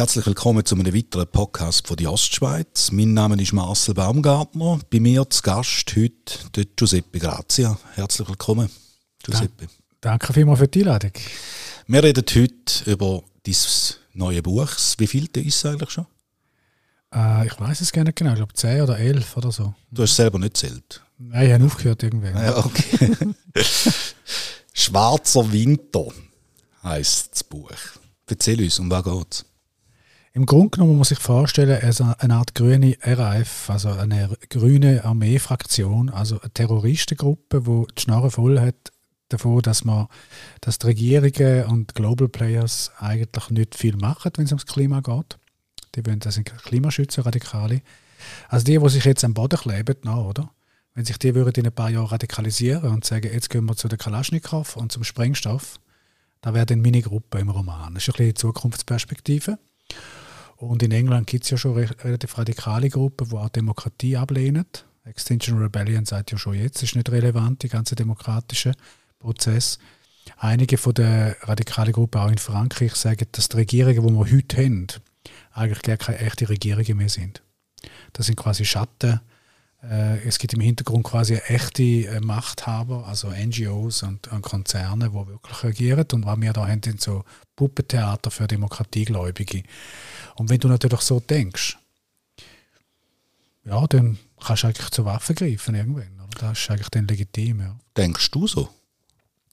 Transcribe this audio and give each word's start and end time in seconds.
Herzlich 0.00 0.24
willkommen 0.24 0.64
zu 0.64 0.76
einem 0.76 0.94
weiteren 0.94 1.26
Podcast 1.26 1.86
von 1.86 1.96
der 1.96 2.10
Ostschweiz. 2.10 2.90
Mein 2.90 3.12
Name 3.12 3.40
ist 3.42 3.52
Marcel 3.52 3.92
Baumgartner. 3.92 4.78
Bei 4.90 4.98
mir 4.98 5.28
zu 5.28 5.42
Gast 5.42 5.94
heute 5.94 6.38
der 6.56 6.64
Giuseppe 6.74 7.18
Grazia. 7.18 7.78
Herzlich 7.96 8.26
willkommen, 8.26 8.70
Giuseppe. 9.22 9.66
Da, 10.00 10.12
danke 10.12 10.32
vielmals 10.32 10.60
für 10.60 10.68
die 10.68 10.80
Einladung. 10.80 11.12
Wir 11.86 12.02
reden 12.02 12.24
heute 12.26 12.90
über 12.90 13.22
dein 13.42 13.54
neue 14.14 14.42
Buch. 14.42 14.70
Wie 14.96 15.06
viel 15.06 15.28
ist 15.36 15.56
es 15.56 15.66
eigentlich 15.66 15.90
schon? 15.90 16.06
Äh, 17.14 17.46
ich 17.46 17.60
weiß 17.60 17.80
es 17.82 17.92
gar 17.92 18.04
nicht 18.04 18.16
genau. 18.16 18.30
Ich 18.30 18.36
glaube 18.36 18.54
10 18.54 18.80
oder 18.80 18.98
11 18.98 19.36
oder 19.36 19.52
so. 19.52 19.74
Du 19.90 20.02
hast 20.02 20.16
selber 20.16 20.38
nicht 20.38 20.56
zählt? 20.56 21.02
Nein, 21.18 21.46
ich 21.46 21.52
habe 21.52 21.64
aufgehört 21.64 22.02
irgendwann. 22.02 22.42
Ja, 22.42 22.56
okay. 22.56 23.16
Schwarzer 24.80 25.52
Winter 25.52 26.06
heisst 26.82 27.32
das 27.34 27.44
Buch. 27.44 27.70
Erzähl 28.26 28.62
uns, 28.62 28.78
um 28.78 28.90
was 28.90 29.04
geht 29.04 29.26
es? 29.30 29.44
Im 30.32 30.46
Grunde 30.46 30.70
genommen 30.70 30.96
muss 30.96 31.10
ich 31.10 31.18
vorstellen, 31.18 31.78
es 31.82 32.00
ist 32.00 32.06
eine 32.18 32.34
Art 32.34 32.54
grüne 32.54 32.96
RAF, 33.02 33.68
also 33.68 33.90
eine 33.90 34.34
grüne 34.48 35.04
Armeefraktion, 35.04 36.08
also 36.08 36.40
eine 36.40 36.50
Terroristengruppe, 36.54 37.60
die 37.60 37.94
die 37.94 38.00
Schnarre 38.00 38.30
voll 38.30 38.58
hat 38.58 38.90
davon, 39.28 39.60
dass 39.60 39.84
man, 39.84 40.06
dass 40.62 40.78
die 40.78 40.86
Regierungen 40.86 41.66
und 41.66 41.94
Global 41.94 42.28
Players 42.28 42.90
eigentlich 42.98 43.50
nicht 43.50 43.74
viel 43.74 43.96
machen, 43.96 44.32
wenn 44.36 44.46
es 44.46 44.52
ums 44.52 44.64
Klima 44.64 45.00
geht. 45.00 45.38
Die 45.94 46.06
wollen, 46.06 46.20
das 46.20 46.36
sind 46.36 46.46
Klimaschützer, 46.46 47.26
Radikale. 47.26 47.82
Also 48.48 48.64
die, 48.64 48.78
die 48.78 48.88
sich 48.88 49.04
jetzt 49.04 49.24
am 49.24 49.34
Boden 49.34 49.58
kleben, 49.58 49.96
no, 50.04 50.26
oder? 50.26 50.50
Wenn 50.94 51.04
sich 51.04 51.18
die 51.18 51.34
würden 51.34 51.60
in 51.60 51.66
ein 51.66 51.74
paar 51.74 51.90
Jahren 51.90 52.06
radikalisieren 52.06 52.90
und 52.90 53.04
sagen, 53.04 53.32
jetzt 53.32 53.50
gehen 53.50 53.64
wir 53.66 53.76
zu 53.76 53.88
der 53.88 53.98
Kalaschnikow 53.98 54.76
und 54.76 54.90
zum 54.90 55.04
Sprengstoff, 55.04 55.78
da 56.40 56.54
wäre 56.54 56.66
dann 56.66 56.80
meine 56.80 57.02
Gruppe 57.02 57.38
im 57.38 57.50
Roman. 57.50 57.94
Das 57.94 58.04
ist 58.04 58.08
ein 58.08 58.12
bisschen 58.12 58.28
die 58.28 58.34
Zukunftsperspektive. 58.34 59.58
Und 60.56 60.82
in 60.82 60.92
England 60.92 61.26
gibt 61.26 61.44
es 61.44 61.50
ja 61.50 61.56
schon 61.56 61.76
relativ 61.76 62.36
radikale 62.36 62.88
Gruppen, 62.90 63.28
die 63.28 63.36
auch 63.36 63.48
Demokratie 63.48 64.16
ablehnen. 64.16 64.66
Extinction 65.04 65.58
Rebellion 65.58 66.04
sagt 66.04 66.32
ja 66.32 66.38
schon 66.38 66.54
jetzt, 66.54 66.82
ist 66.82 66.96
nicht 66.96 67.10
relevant, 67.10 67.62
die 67.62 67.68
ganze 67.68 67.94
demokratische 67.94 68.72
Prozess. 69.18 69.78
Einige 70.36 70.76
von 70.76 70.94
der 70.94 71.36
radikalen 71.42 71.92
Gruppen, 71.92 72.20
auch 72.20 72.30
in 72.30 72.38
Frankreich, 72.38 72.94
sagen, 72.94 73.26
dass 73.32 73.48
die 73.48 73.56
Regierungen, 73.56 74.06
die 74.06 74.12
wir 74.12 74.36
heute 74.36 74.56
haben, 74.58 74.86
eigentlich 75.52 75.82
gar 75.82 75.96
keine 75.96 76.18
echte 76.18 76.48
Regierungen 76.48 76.96
mehr 76.96 77.08
sind. 77.08 77.42
Das 78.12 78.26
sind 78.26 78.36
quasi 78.36 78.64
Schatten. 78.64 79.20
Äh, 79.82 80.26
es 80.26 80.38
gibt 80.38 80.52
im 80.52 80.60
Hintergrund 80.60 81.04
quasi 81.04 81.34
echte 81.34 81.82
äh, 81.82 82.20
Machthaber, 82.20 83.06
also 83.06 83.28
NGOs 83.30 84.02
und, 84.02 84.28
Konzerne, 84.42 85.10
die 85.10 85.14
wirklich 85.14 85.64
regieren. 85.64 86.04
Und 86.12 86.26
was 86.26 86.40
wir 86.40 86.52
da 86.52 86.66
haben, 86.66 86.82
sind 86.82 87.00
so 87.00 87.24
Puppentheater 87.56 88.30
für 88.30 88.46
Demokratiegläubige. 88.46 89.62
Und 90.36 90.50
wenn 90.50 90.60
du 90.60 90.68
natürlich 90.68 91.00
so 91.00 91.20
denkst, 91.20 91.78
ja, 93.64 93.86
dann 93.86 94.18
kannst 94.40 94.62
du 94.62 94.66
eigentlich 94.68 94.90
zur 94.90 95.04
Waffe 95.04 95.34
greifen 95.34 95.74
irgendwann. 95.74 96.20
Oder? 96.20 96.48
Das 96.48 96.58
ist 96.58 96.70
eigentlich 96.70 96.88
dann 96.90 97.06
legitim. 97.06 97.60
Ja. 97.60 97.76
Denkst 97.96 98.30
du 98.30 98.46
so? 98.46 98.68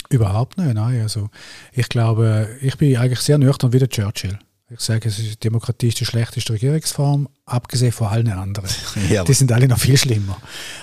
Überhaupt 0.09 0.57
nicht, 0.57 0.73
nein. 0.73 1.01
Also, 1.01 1.29
ich 1.73 1.89
glaube, 1.89 2.57
ich 2.61 2.77
bin 2.77 2.95
eigentlich 2.95 3.19
sehr 3.19 3.37
nüchtern 3.37 3.73
wie 3.73 3.79
der 3.79 3.89
Churchill. 3.89 4.39
Ich 4.69 4.81
sage, 4.81 5.09
Demokratie 5.41 5.87
ist 5.87 5.99
die 6.01 6.05
schlechteste 6.05 6.51
Regierungsform, 6.51 7.29
abgesehen 7.45 7.93
von 7.93 8.07
allen 8.07 8.27
anderen. 8.27 8.69
Ja, 9.09 9.23
die 9.23 9.33
sind 9.33 9.51
alle 9.53 9.67
noch 9.67 9.79
viel 9.79 9.97
schlimmer. 9.97 10.37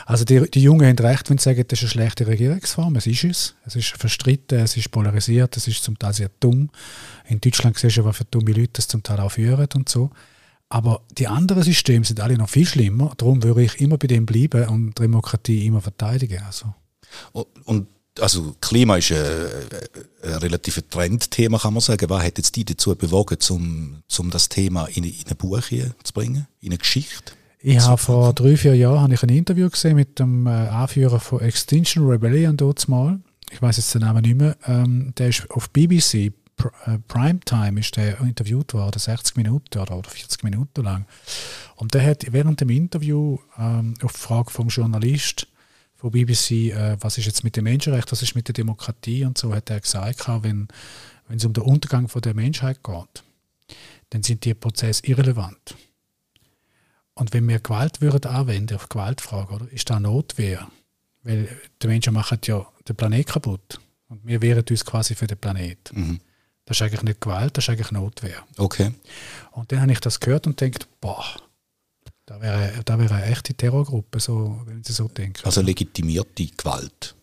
Also 0.07 0.25
die, 0.25 0.51
die 0.51 0.63
Jungen 0.63 0.87
haben 0.87 0.99
recht, 1.07 1.29
wenn 1.29 1.37
sie 1.37 1.45
sagen, 1.45 1.65
das 1.69 1.81
ist 1.81 1.83
eine 1.83 1.91
schlechte 1.91 2.27
Regierungsform. 2.27 2.97
Es 2.97 3.07
ist 3.07 3.25
es. 3.25 3.55
Es 3.67 3.77
ist 3.77 3.89
verstritten, 3.89 4.61
es 4.61 4.79
ist 4.79 4.91
polarisiert, 4.91 5.55
es 5.59 5.69
ist 5.69 5.85
zum 5.85 5.99
Teil 5.99 6.15
sehr 6.15 6.31
dumm. 6.41 6.71
In 7.27 7.43
Deutschland 7.43 7.77
siehst 7.77 7.99
du, 7.99 8.05
was 8.07 8.17
für 8.17 8.25
dumme 8.25 8.53
Leute 8.53 8.71
das 8.75 8.89
zum 8.89 9.03
Teil 9.03 9.21
auch 9.21 9.33
führen 9.33 9.69
und 9.75 9.89
so. 9.91 10.11
Aber 10.71 11.03
die 11.19 11.27
anderen 11.27 11.63
Systeme 11.63 12.07
sind 12.07 12.21
alle 12.21 12.39
noch 12.39 12.49
viel 12.49 12.67
schlimmer. 12.67 13.13
Darum 13.19 13.43
würde 13.43 13.63
ich 13.63 13.81
immer 13.83 13.99
bei 13.99 14.07
dem 14.07 14.25
bleiben 14.25 14.67
und 14.69 14.99
Demokratie 14.99 15.67
immer 15.67 15.83
verteidigen. 15.83 16.43
Also. 16.47 16.73
Und 17.65 17.87
also 18.21 18.55
Klima 18.61 18.97
ist 18.97 19.13
ein, 19.13 19.19
ein 20.23 20.35
relativ 20.35 20.83
Trendthema, 20.89 21.59
kann 21.59 21.75
man 21.75 21.81
sagen. 21.81 22.09
Was 22.11 22.23
hat 22.23 22.39
jetzt 22.39 22.55
die 22.57 22.65
dazu 22.65 22.95
bewogen, 22.95 23.39
um, 23.51 24.03
um 24.19 24.31
das 24.31 24.49
Thema 24.49 24.87
in, 24.87 25.05
in 25.05 25.15
ein 25.29 25.37
Buch 25.37 25.61
zu 25.61 26.13
bringen, 26.13 26.47
in 26.61 26.71
eine 26.71 26.79
Geschichte? 26.79 27.33
Ich 27.61 27.81
habe 27.81 27.97
vor 27.97 28.35
drei, 28.35 28.57
vier 28.57 28.77
Jahren 28.77 29.01
habe 29.01 29.15
ich 29.15 29.23
ein 29.23 29.31
Interview 29.31 29.71
gesehen 29.71 29.97
mit 29.97 30.19
dem 30.19 30.47
äh, 30.47 30.51
Anführer 30.51 31.19
von 31.19 31.41
Extinction 31.41 32.07
Rebellion 32.07 32.57
dort 32.57 32.87
mal. 32.89 33.21
Ich 33.51 33.63
weiß 33.63 33.79
jetzt 33.79 33.95
den 33.95 34.03
Namen 34.03 34.23
nicht 34.23 34.37
mehr. 34.37 34.57
Ähm, 34.67 35.15
der 35.17 35.29
ist 35.29 35.51
auf 35.51 35.71
BBC 35.71 36.15
äh, 36.15 36.99
Primetime 37.09 37.81
ist 37.81 37.97
der 37.97 38.21
interviewt 38.21 38.75
worden, 38.75 38.99
60 38.99 39.37
Minuten 39.37 39.79
oder, 39.79 40.03
40 40.03 40.45
Minuten 40.45 40.83
lang. 40.83 41.07
Und 41.77 41.95
der 41.95 42.05
hat 42.05 42.27
während 42.31 42.61
dem 42.61 42.71
Interview 42.71 43.39
ähm, 43.59 43.95
auf 44.03 44.13
Frage 44.13 44.51
vom 44.51 44.69
Journalist 44.69 45.49
von 46.05 46.11
BBC, 46.11 46.71
äh, 46.71 46.99
was 47.01 47.17
ist 47.17 47.25
jetzt 47.25 47.45
mit 47.45 47.57
dem 47.57 47.65
Menschenrecht, 47.65 48.13
was 48.13 48.21
ist 48.21 48.35
mit 48.35 48.47
der 48.47 48.53
Demokratie 48.53 49.25
und 49.25 49.39
so, 49.39 49.55
hat 49.55 49.71
er 49.71 49.81
gesagt, 49.81 50.29
wenn, 50.43 50.69
wenn 51.29 51.39
es 51.39 51.47
um 51.47 51.55
den 51.55 51.63
Untergang 51.63 52.09
von 52.09 52.21
der 52.21 52.35
Menschheit 52.35 52.85
geht, 52.85 53.25
dann 54.11 54.23
sind 54.23 54.45
die 54.45 54.53
Prozesse 54.53 55.07
irrelevant. 55.07 55.77
Und 57.15 57.33
wenn 57.33 57.49
wir 57.49 57.59
Gewalt 57.59 58.03
würden 58.03 58.31
anwenden 58.31 58.75
auf 58.75 58.91
Gewaltfrage, 58.91 59.55
oder, 59.55 59.73
ist 59.73 59.89
da 59.89 59.99
Notwehr? 59.99 60.69
Weil 61.23 61.49
die 61.81 61.87
Menschen 61.87 62.13
machen 62.13 62.39
ja 62.45 62.67
den 62.87 62.97
Planet 62.97 63.27
kaputt. 63.29 63.81
Und 64.11 64.27
wir 64.27 64.43
wehren 64.43 64.65
uns 64.69 64.85
quasi 64.85 65.15
für 65.15 65.27
den 65.27 65.39
Planet. 65.39 65.91
Mhm. 65.95 66.21
Das 66.67 66.77
ist 66.77 66.83
eigentlich 66.83 67.03
nicht 67.03 67.23
Gewalt, 67.23 67.57
das 67.57 67.65
ist 67.65 67.71
eigentlich 67.71 67.93
Notwehr. 67.93 68.45
Okay. 68.59 68.93
Und 69.53 69.73
dann 69.73 69.81
habe 69.81 69.93
ich 69.93 70.01
das 70.01 70.21
gehört 70.21 70.47
und 70.47 70.61
denkt, 70.61 70.87
boah, 71.01 71.25
da 72.27 72.41
wäre, 72.41 72.73
da 72.85 72.99
wäre 72.99 73.15
eine 73.15 73.27
echte 73.27 73.55
Terrorgruppe, 73.55 74.19
so, 74.19 74.61
wenn 74.67 74.83
Sie 74.83 74.93
so 74.93 75.09
denken. 75.09 75.45
Also 75.45 75.61
legitimierte 75.61 76.47
Gewalt. 76.57 77.15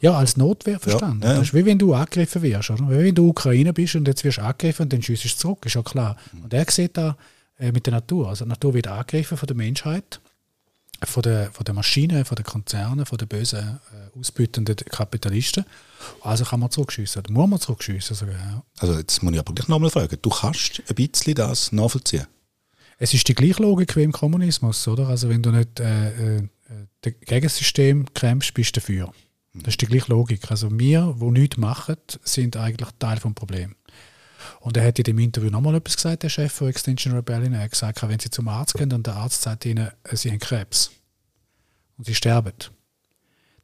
Ja, 0.00 0.16
als 0.16 0.36
Notwehr 0.36 0.78
verstanden. 0.78 1.22
Ja, 1.22 1.32
ja. 1.32 1.38
Das 1.38 1.48
ist 1.48 1.54
wie 1.54 1.66
wenn 1.66 1.78
du 1.78 1.92
angegriffen 1.92 2.42
wirst. 2.42 2.70
Oder? 2.70 2.88
Wie 2.88 3.04
wenn 3.04 3.14
du 3.14 3.28
Ukraine 3.28 3.72
bist 3.72 3.94
und 3.96 4.08
jetzt 4.08 4.24
wirst 4.24 4.38
du 4.38 4.42
angegriffen 4.42 4.84
und 4.84 4.92
dann 4.92 5.02
schießt 5.02 5.24
du 5.24 5.28
zurück, 5.28 5.66
ist 5.66 5.74
ja 5.74 5.82
klar. 5.82 6.16
Mhm. 6.32 6.44
Und 6.44 6.54
er 6.54 6.70
sieht 6.70 6.96
da 6.96 7.16
äh, 7.58 7.72
mit 7.72 7.86
der 7.86 7.94
Natur. 7.94 8.28
Also 8.28 8.44
die 8.44 8.48
Natur 8.48 8.74
wird 8.74 8.86
angegriffen 8.86 9.36
von 9.36 9.46
der 9.46 9.56
Menschheit, 9.56 10.20
von 11.04 11.22
der, 11.22 11.52
von 11.52 11.64
der 11.64 11.74
Maschine, 11.74 12.24
von 12.24 12.36
den 12.36 12.44
Konzernen, 12.44 13.04
von 13.04 13.18
den 13.18 13.28
bösen, 13.28 13.58
äh, 13.58 14.18
ausbeutenden 14.18 14.76
Kapitalisten. 14.76 15.66
Also 16.22 16.44
kann 16.44 16.60
man 16.60 16.70
zurückschießen, 16.70 17.20
oder 17.22 17.32
muss 17.32 17.50
man 17.50 17.60
zurückschießen 17.60 18.16
sogar. 18.16 18.36
Ja. 18.36 18.62
Also 18.78 18.96
jetzt 18.96 19.22
muss 19.22 19.34
ich 19.34 19.38
aber 19.38 19.52
dich 19.52 19.68
nochmal 19.68 19.90
fragen, 19.90 20.16
du 20.22 20.30
kannst 20.30 20.82
ein 20.88 20.94
bisschen 20.94 21.34
das 21.34 21.72
nachvollziehen? 21.72 22.26
Es 22.98 23.14
ist 23.14 23.28
die 23.28 23.34
gleiche 23.34 23.62
Logik 23.62 23.94
wie 23.96 24.02
im 24.02 24.12
Kommunismus, 24.12 24.86
oder? 24.88 25.08
Also 25.08 25.28
wenn 25.28 25.42
du 25.42 25.52
nicht 25.52 25.78
äh, 25.78 26.38
äh, 26.38 26.48
das 27.00 27.14
Gegensystem 27.20 28.12
kämpfst, 28.12 28.54
bist 28.54 28.76
du 28.76 28.80
dafür. 28.80 29.12
Das 29.54 29.74
ist 29.74 29.80
die 29.80 29.86
gleiche 29.86 30.10
Logik. 30.10 30.50
Also 30.50 30.68
wir, 30.76 31.16
die 31.20 31.30
nichts 31.30 31.56
machen, 31.56 31.96
sind 32.24 32.56
eigentlich 32.56 32.90
Teil 32.98 33.18
des 33.18 33.34
Problems. 33.34 33.74
Und 34.60 34.76
er 34.76 34.86
hat 34.86 34.98
in 34.98 35.04
dem 35.04 35.18
Interview 35.20 35.50
nochmal 35.50 35.76
etwas 35.76 35.96
gesagt, 35.96 36.24
der 36.24 36.28
Chef 36.28 36.52
von 36.52 36.68
Extinction 36.68 37.12
Rebellion. 37.12 37.54
Er 37.54 37.62
hat 37.62 37.70
gesagt, 37.70 38.02
wenn 38.02 38.18
sie 38.18 38.30
zum 38.30 38.48
Arzt 38.48 38.74
gehen 38.74 38.92
und 38.92 39.06
der 39.06 39.14
Arzt 39.14 39.42
sagt 39.42 39.64
ihnen, 39.64 39.90
äh, 40.02 40.16
sie 40.16 40.30
haben 40.30 40.40
Krebs 40.40 40.90
und 41.96 42.06
sie 42.06 42.14
sterben, 42.14 42.52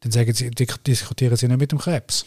dann 0.00 0.12
sagen 0.12 0.32
sie, 0.32 0.50
diskutieren 0.50 1.36
sie 1.36 1.48
nicht 1.48 1.58
mit 1.58 1.72
dem 1.72 1.78
Krebs 1.78 2.24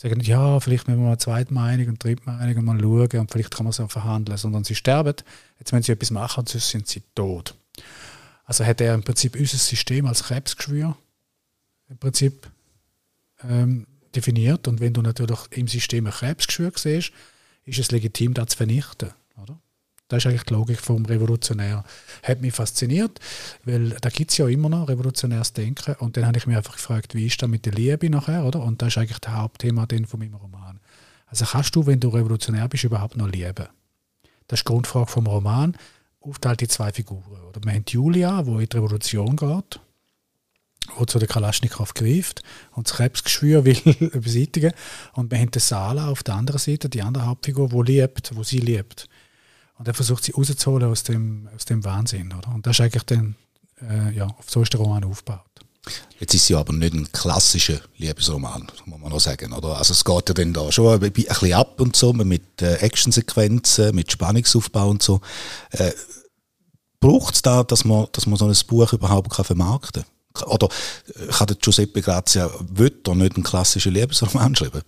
sagen, 0.00 0.20
ja, 0.20 0.60
vielleicht 0.60 0.88
müssen 0.88 1.00
wir 1.00 1.04
mal 1.04 1.10
eine 1.10 1.18
zweite 1.18 1.52
Meinung 1.52 1.88
und 1.88 2.02
dritte 2.02 2.22
Meinung 2.24 2.56
und 2.56 2.64
mal 2.64 2.80
schauen 2.80 3.20
und 3.20 3.30
vielleicht 3.30 3.54
kann 3.54 3.64
man 3.64 3.72
so 3.72 3.86
verhandeln, 3.86 4.38
sondern 4.38 4.64
sie 4.64 4.74
sterben, 4.74 5.14
jetzt 5.58 5.72
müssen 5.72 5.82
sie 5.82 5.92
etwas 5.92 6.10
machen, 6.10 6.46
sonst 6.46 6.70
sind 6.70 6.88
sie 6.88 7.02
tot. 7.14 7.54
Also 8.44 8.64
hat 8.64 8.80
er 8.80 8.94
im 8.94 9.02
Prinzip 9.02 9.36
unser 9.36 9.58
System 9.58 10.06
als 10.06 10.24
Krebsgeschwür 10.24 10.96
im 11.88 11.98
Prinzip 11.98 12.50
ähm, 13.46 13.86
definiert 14.14 14.66
und 14.68 14.80
wenn 14.80 14.94
du 14.94 15.02
natürlich 15.02 15.38
im 15.50 15.68
System 15.68 16.06
ein 16.06 16.12
Krebsgeschwür 16.12 16.72
siehst, 16.74 17.12
ist 17.64 17.78
es 17.78 17.90
legitim, 17.90 18.32
das 18.32 18.46
zu 18.48 18.56
vernichten. 18.56 19.10
Oder? 19.36 19.60
Das 20.10 20.24
ist 20.24 20.26
eigentlich 20.26 20.42
die 20.42 20.54
Logik 20.54 20.80
vom 20.80 21.06
Revolutionär. 21.06 21.84
Hat 22.24 22.40
mich 22.40 22.52
fasziniert, 22.52 23.20
weil 23.64 23.90
da 23.90 24.08
gibt 24.08 24.32
es 24.32 24.38
ja 24.38 24.48
immer 24.48 24.68
noch 24.68 24.88
revolutionäres 24.88 25.52
Denken. 25.52 25.94
Und 26.00 26.16
dann 26.16 26.26
habe 26.26 26.36
ich 26.36 26.48
mich 26.48 26.56
einfach 26.56 26.74
gefragt, 26.74 27.14
wie 27.14 27.26
ist 27.26 27.40
das 27.40 27.48
mit 27.48 27.64
der 27.64 27.72
Liebe 27.74 28.10
nachher, 28.10 28.44
oder? 28.44 28.60
Und 28.60 28.82
das 28.82 28.88
ist 28.88 28.98
eigentlich 28.98 29.20
das 29.20 29.32
Hauptthema 29.32 29.86
von 30.06 30.18
meinem 30.18 30.34
Roman. 30.34 30.80
Also 31.26 31.44
kannst 31.44 31.76
du, 31.76 31.86
wenn 31.86 32.00
du 32.00 32.08
revolutionär 32.08 32.66
bist, 32.66 32.82
überhaupt 32.82 33.16
noch 33.16 33.28
lieben? 33.28 33.68
Das 34.48 34.58
ist 34.58 34.68
die 34.68 34.72
Grundfrage 34.72 35.06
vom 35.06 35.28
Roman. 35.28 35.76
Aufteilt 36.20 36.60
die 36.60 36.66
zwei 36.66 36.90
Figuren. 36.90 37.42
Oder 37.48 37.60
wir 37.62 37.72
haben 37.72 37.84
Julia, 37.86 38.42
die 38.42 38.50
in 38.50 38.68
die 38.68 38.76
Revolution 38.76 39.36
geht, 39.36 39.80
die 40.98 41.06
zu 41.06 41.20
der 41.20 41.28
Kalaschnikow 41.28 41.94
greift 41.94 42.42
und 42.72 42.88
das 42.88 42.96
Krebsgeschwür 42.96 43.64
will 43.64 44.10
beseitigen. 44.20 44.72
Und 45.12 45.30
wir 45.30 45.38
haben 45.38 45.52
den 45.52 45.60
Sala 45.60 46.08
auf 46.08 46.24
der 46.24 46.34
anderen 46.34 46.58
Seite, 46.58 46.88
die 46.88 47.00
andere 47.00 47.26
Hauptfigur, 47.26 47.68
die 47.68 47.92
liebt, 47.92 48.34
wo 48.34 48.42
sie 48.42 48.58
liebt. 48.58 49.08
Und 49.80 49.88
er 49.88 49.94
versucht 49.94 50.24
sie 50.24 50.32
rauszuholen 50.32 50.90
aus 50.90 51.04
dem, 51.04 51.48
aus 51.56 51.64
dem 51.64 51.82
Wahnsinn. 51.84 52.34
Oder? 52.34 52.54
Und 52.54 52.66
das 52.66 52.76
ist 52.76 52.80
eigentlich 52.82 53.04
dann, 53.04 53.34
äh, 53.80 54.14
ja, 54.14 54.28
so 54.46 54.60
ist 54.60 54.74
der 54.74 54.80
Roman 54.80 55.04
aufgebaut. 55.04 55.40
Jetzt 56.18 56.34
ist 56.34 56.44
sie 56.44 56.54
aber 56.54 56.74
nicht 56.74 56.92
ein 56.92 57.10
klassischer 57.10 57.80
Liebesroman, 57.96 58.70
muss 58.84 59.00
man 59.00 59.10
noch 59.10 59.20
sagen, 59.20 59.54
oder? 59.54 59.78
Also 59.78 59.94
es 59.94 60.04
geht 60.04 60.28
ja 60.28 60.34
dann 60.34 60.52
da 60.52 60.70
schon 60.70 61.02
ein 61.02 61.10
bisschen 61.10 61.54
ab 61.54 61.80
und 61.80 61.96
so, 61.96 62.12
mit 62.12 62.60
äh, 62.60 62.74
Actionsequenzen, 62.74 63.94
mit 63.94 64.12
Spannungsaufbau 64.12 64.90
und 64.90 65.02
so. 65.02 65.22
Äh, 65.70 65.92
Braucht 67.00 67.36
es 67.36 67.40
da, 67.40 67.64
dass 67.64 67.86
man, 67.86 68.06
dass 68.12 68.26
man 68.26 68.36
so 68.36 68.44
ein 68.44 68.54
Buch 68.66 68.92
überhaupt 68.92 69.30
kann 69.30 69.46
vermarkten 69.46 70.04
kann? 70.34 70.48
Oder 70.48 70.68
äh, 71.14 71.28
kann 71.28 71.46
der 71.46 71.56
Giuseppe 71.56 72.02
Grazia 72.02 72.50
Wötter 72.68 73.14
nicht 73.14 73.36
einen 73.36 73.44
klassischen 73.44 73.94
Liebesroman 73.94 74.54
schreiben? 74.54 74.82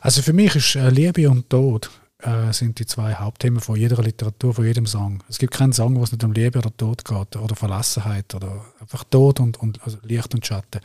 Also 0.00 0.22
für 0.22 0.32
mich 0.32 0.54
ist 0.54 0.76
äh, 0.76 0.88
Liebe 0.88 1.28
und 1.28 1.50
Tod 1.50 1.90
äh, 2.24 2.52
sind 2.52 2.78
die 2.78 2.86
zwei 2.86 3.14
Hauptthemen 3.14 3.60
von 3.60 3.76
jeder 3.76 4.02
Literatur, 4.02 4.54
von 4.54 4.64
jedem 4.64 4.86
Song. 4.86 5.22
Es 5.28 5.38
gibt 5.38 5.52
keinen 5.52 5.72
Song, 5.72 5.96
wo 5.96 6.02
es 6.02 6.12
nicht 6.12 6.24
um 6.24 6.32
Liebe 6.32 6.58
oder 6.58 6.74
Tod 6.76 7.04
geht 7.04 7.36
oder 7.36 7.54
Verlassenheit 7.54 8.34
oder 8.34 8.64
einfach 8.80 9.04
Tod 9.04 9.40
und, 9.40 9.58
und 9.60 9.82
also 9.82 9.98
Licht 10.02 10.34
und 10.34 10.44
Schatten. 10.44 10.80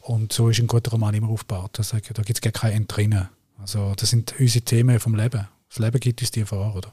Und 0.00 0.32
so 0.32 0.48
ist 0.48 0.58
ein 0.58 0.66
guter 0.66 0.90
Roman 0.92 1.14
immer 1.14 1.28
aufgebaut. 1.28 1.78
Also, 1.78 1.98
da 1.98 2.22
gibt 2.22 2.38
es 2.38 2.40
gar 2.40 2.52
kein 2.52 2.72
Entrinnen. 2.72 3.28
Also 3.58 3.92
das 3.96 4.10
sind 4.10 4.34
unsere 4.38 4.64
Themen 4.64 4.98
vom 4.98 5.14
Leben. 5.14 5.46
Das 5.68 5.78
Leben 5.78 6.00
gibt 6.00 6.20
uns 6.20 6.30
die 6.30 6.44
vor, 6.44 6.74
oder? 6.74 6.92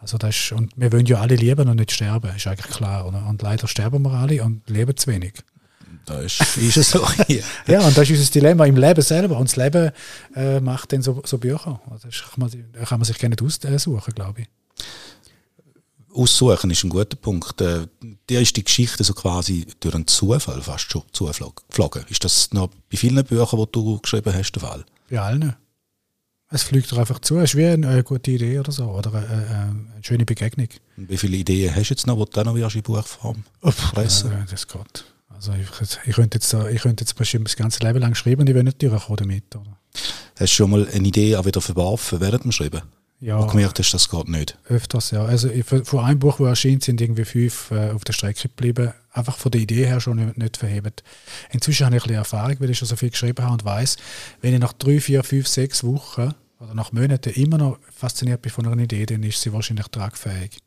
Also 0.00 0.18
das 0.18 0.36
ist, 0.36 0.52
und 0.52 0.72
wir 0.76 0.92
wollen 0.92 1.06
ja 1.06 1.20
alle 1.20 1.34
leben 1.34 1.68
und 1.68 1.76
nicht 1.76 1.90
sterben, 1.90 2.34
ist 2.36 2.46
eigentlich 2.46 2.70
klar. 2.70 3.06
Oder? 3.06 3.26
Und 3.26 3.42
leider 3.42 3.66
sterben 3.66 4.02
wir 4.02 4.12
alle 4.12 4.44
und 4.44 4.68
leben 4.68 4.96
zu 4.96 5.10
wenig. 5.10 5.34
Da 6.04 6.20
ist, 6.20 6.40
ist 6.56 6.76
es 6.76 6.90
so. 6.90 7.06
ja, 7.66 7.80
und 7.80 7.96
das 7.96 8.10
ist 8.10 8.18
unser 8.18 8.32
Dilemma 8.32 8.66
im 8.66 8.76
Leben 8.76 9.02
selber. 9.02 9.36
Und 9.38 9.48
das 9.48 9.56
Leben 9.56 9.92
äh, 10.34 10.60
macht 10.60 10.92
dann 10.92 11.02
so, 11.02 11.22
so 11.24 11.38
Bücher. 11.38 11.80
Also 11.90 12.08
das 12.08 12.22
kann 12.22 12.40
man, 12.40 12.50
kann 12.84 12.98
man 12.98 13.04
sich 13.04 13.18
gerne 13.18 13.36
aussuchen, 13.40 14.14
glaube 14.14 14.42
ich. 14.42 14.48
Aussuchen 16.14 16.70
ist 16.70 16.84
ein 16.84 16.90
guter 16.90 17.16
Punkt. 17.16 17.60
Äh, 17.60 17.86
dir 18.28 18.40
ist 18.40 18.56
die 18.56 18.64
Geschichte 18.64 19.04
so 19.04 19.14
quasi 19.14 19.66
durch 19.80 19.94
einen 19.94 20.06
Zufall 20.06 20.60
fast 20.62 20.90
schon 20.90 21.02
zuflogen. 21.12 22.04
Ist 22.08 22.24
das 22.24 22.52
noch 22.52 22.68
bei 22.90 22.96
vielen 22.96 23.24
Büchern, 23.24 23.60
die 23.60 23.72
du 23.72 23.98
geschrieben 24.00 24.34
hast, 24.34 24.52
der 24.52 24.62
Fall? 24.62 24.84
Bei 25.10 25.20
allen. 25.20 25.54
Es 26.50 26.62
fliegt 26.62 26.90
dir 26.90 26.98
einfach 26.98 27.18
zu. 27.18 27.36
Es 27.36 27.50
ist 27.50 27.56
wie 27.56 27.66
eine, 27.66 28.02
gute 28.02 28.30
Idee 28.30 28.58
oder 28.58 28.72
so. 28.72 28.84
Oder 28.84 29.12
eine, 29.12 29.26
eine, 29.28 30.02
schöne 30.02 30.24
Begegnung. 30.24 30.68
Wie 30.96 31.18
viele 31.18 31.36
Ideen 31.36 31.74
hast 31.74 31.90
du 31.90 31.94
jetzt 31.94 32.06
noch, 32.06 32.24
die 32.24 32.32
du 32.32 32.42
noch 32.42 32.74
in 32.74 32.82
Buchform 32.82 33.44
pressen? 33.60 34.32
Ja, 34.32 34.46
das 34.50 34.66
geht. 34.66 35.04
Also 35.38 35.52
ich, 35.52 35.68
ich, 36.08 36.16
könnte 36.16 36.36
jetzt, 36.36 36.52
ich 36.52 36.82
könnte 36.82 37.04
jetzt 37.04 37.14
bestimmt 37.14 37.46
das 37.46 37.54
ganze 37.54 37.86
Leben 37.86 38.00
lang 38.00 38.16
schreiben 38.16 38.40
und 38.40 38.48
ich 38.48 38.56
will 38.56 38.64
nicht 38.64 38.82
durchkommen 38.82 39.16
damit. 39.16 39.54
Oder? 39.54 39.78
Hast 40.34 40.40
du 40.40 40.46
schon 40.48 40.70
mal 40.70 40.88
eine 40.92 41.06
Idee 41.06 41.36
auch 41.36 41.44
wieder 41.44 41.60
verworfen 41.60 42.20
während 42.20 42.42
dem 42.42 42.50
Schreiben? 42.50 42.82
Ja. 43.20 43.40
Wo 43.40 43.46
gemerkt 43.46 43.78
hast, 43.78 43.92
das 43.92 44.08
geht 44.08 44.28
nicht? 44.28 44.58
Öfters, 44.68 45.12
ja. 45.12 45.24
Also 45.24 45.48
von 45.84 46.04
einem 46.04 46.18
Buch, 46.18 46.38
das 46.38 46.48
erschien, 46.48 46.80
sind 46.80 47.00
irgendwie 47.00 47.24
fünf 47.24 47.70
äh, 47.70 47.90
auf 47.90 48.02
der 48.02 48.12
Strecke 48.12 48.48
geblieben. 48.48 48.92
Einfach 49.12 49.36
von 49.36 49.52
der 49.52 49.60
Idee 49.60 49.86
her 49.86 50.00
schon 50.00 50.16
nicht, 50.16 50.38
nicht 50.38 50.56
verhebt. 50.56 51.04
Inzwischen 51.50 51.86
habe 51.86 51.96
ich 51.96 52.02
ein 52.02 52.06
bisschen 52.06 52.18
Erfahrung, 52.18 52.56
weil 52.58 52.70
ich 52.70 52.78
schon 52.78 52.88
so 52.88 52.96
viel 52.96 53.10
geschrieben 53.10 53.44
habe 53.44 53.52
und 53.52 53.64
weiß, 53.64 53.96
wenn 54.40 54.54
ich 54.54 54.60
nach 54.60 54.72
drei, 54.72 55.00
vier, 55.00 55.22
fünf, 55.22 55.46
sechs 55.46 55.84
Wochen 55.84 56.32
oder 56.58 56.74
nach 56.74 56.92
Monaten 56.92 57.30
immer 57.30 57.58
noch 57.58 57.78
fasziniert 57.92 58.42
bin 58.42 58.50
von 58.50 58.66
einer 58.66 58.82
Idee, 58.82 59.06
dann 59.06 59.22
ist 59.22 59.40
sie 59.40 59.52
wahrscheinlich 59.52 59.86
tragfähig. 59.88 60.58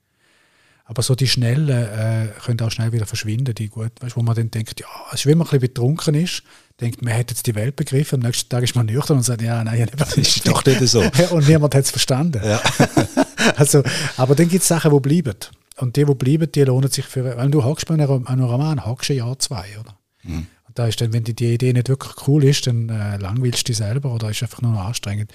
Aber 0.91 1.03
so 1.03 1.15
die 1.15 1.29
schnellen 1.29 1.69
äh, 1.69 2.27
können 2.43 2.59
auch 2.59 2.69
schnell 2.69 2.91
wieder 2.91 3.05
verschwinden, 3.05 3.55
die 3.55 3.69
gut, 3.69 3.93
weißt, 4.01 4.17
wo 4.17 4.23
man 4.23 4.35
dann 4.35 4.51
denkt, 4.51 4.77
ja, 4.81 4.88
also 5.09 5.29
wenn 5.29 5.38
man 5.38 5.47
ein 5.47 5.51
bisschen 5.51 5.61
betrunken 5.61 6.15
ist, 6.15 6.43
denkt 6.81 7.01
man, 7.01 7.13
hätte 7.13 7.33
jetzt 7.33 7.47
die 7.47 7.55
Welt 7.55 7.77
begriffen, 7.77 8.15
am 8.15 8.27
nächsten 8.27 8.49
Tag 8.49 8.61
ist 8.61 8.75
man 8.75 8.88
nüchtern 8.88 9.15
und 9.15 9.23
sagt, 9.23 9.41
ja, 9.41 9.63
nein, 9.63 9.89
das 9.95 10.17
ist 10.17 10.45
doch 10.45 10.65
nicht 10.65 10.85
so. 10.85 10.99
und 11.31 11.47
niemand 11.47 11.75
hat 11.75 11.85
es 11.85 11.91
verstanden. 11.91 12.41
Ja. 12.43 12.61
also, 13.55 13.83
aber 14.17 14.35
dann 14.35 14.49
gibt 14.49 14.63
es 14.63 14.67
Sachen, 14.67 14.91
die 14.91 14.99
bleiben. 14.99 15.38
Und 15.77 15.95
die, 15.95 16.03
die 16.03 16.13
bleiben, 16.13 16.51
die 16.51 16.63
lohnen 16.63 16.91
sich 16.91 17.05
für, 17.05 17.37
weil 17.37 17.49
du 17.49 17.63
hockst 17.63 17.87
bei 17.87 17.94
einem, 17.94 18.27
einem 18.27 18.44
Roman, 18.44 18.85
hockst 18.85 19.11
ein 19.11 19.15
Jahr, 19.15 19.39
zwei, 19.39 19.67
oder? 19.79 19.97
Mhm. 20.23 20.47
Und 20.67 20.77
da 20.77 20.87
ist 20.87 20.99
dann, 20.99 21.13
wenn 21.13 21.23
die, 21.23 21.33
die 21.33 21.53
Idee 21.53 21.71
nicht 21.71 21.87
wirklich 21.87 22.27
cool 22.27 22.44
ist, 22.44 22.67
dann 22.67 22.89
äh, 22.89 23.15
langweilst 23.15 23.61
du 23.61 23.71
dich 23.71 23.77
selber 23.77 24.13
oder 24.13 24.29
ist 24.29 24.44
einfach 24.44 24.61
nur 24.61 24.73
noch 24.73 24.83
anstrengend. 24.83 25.31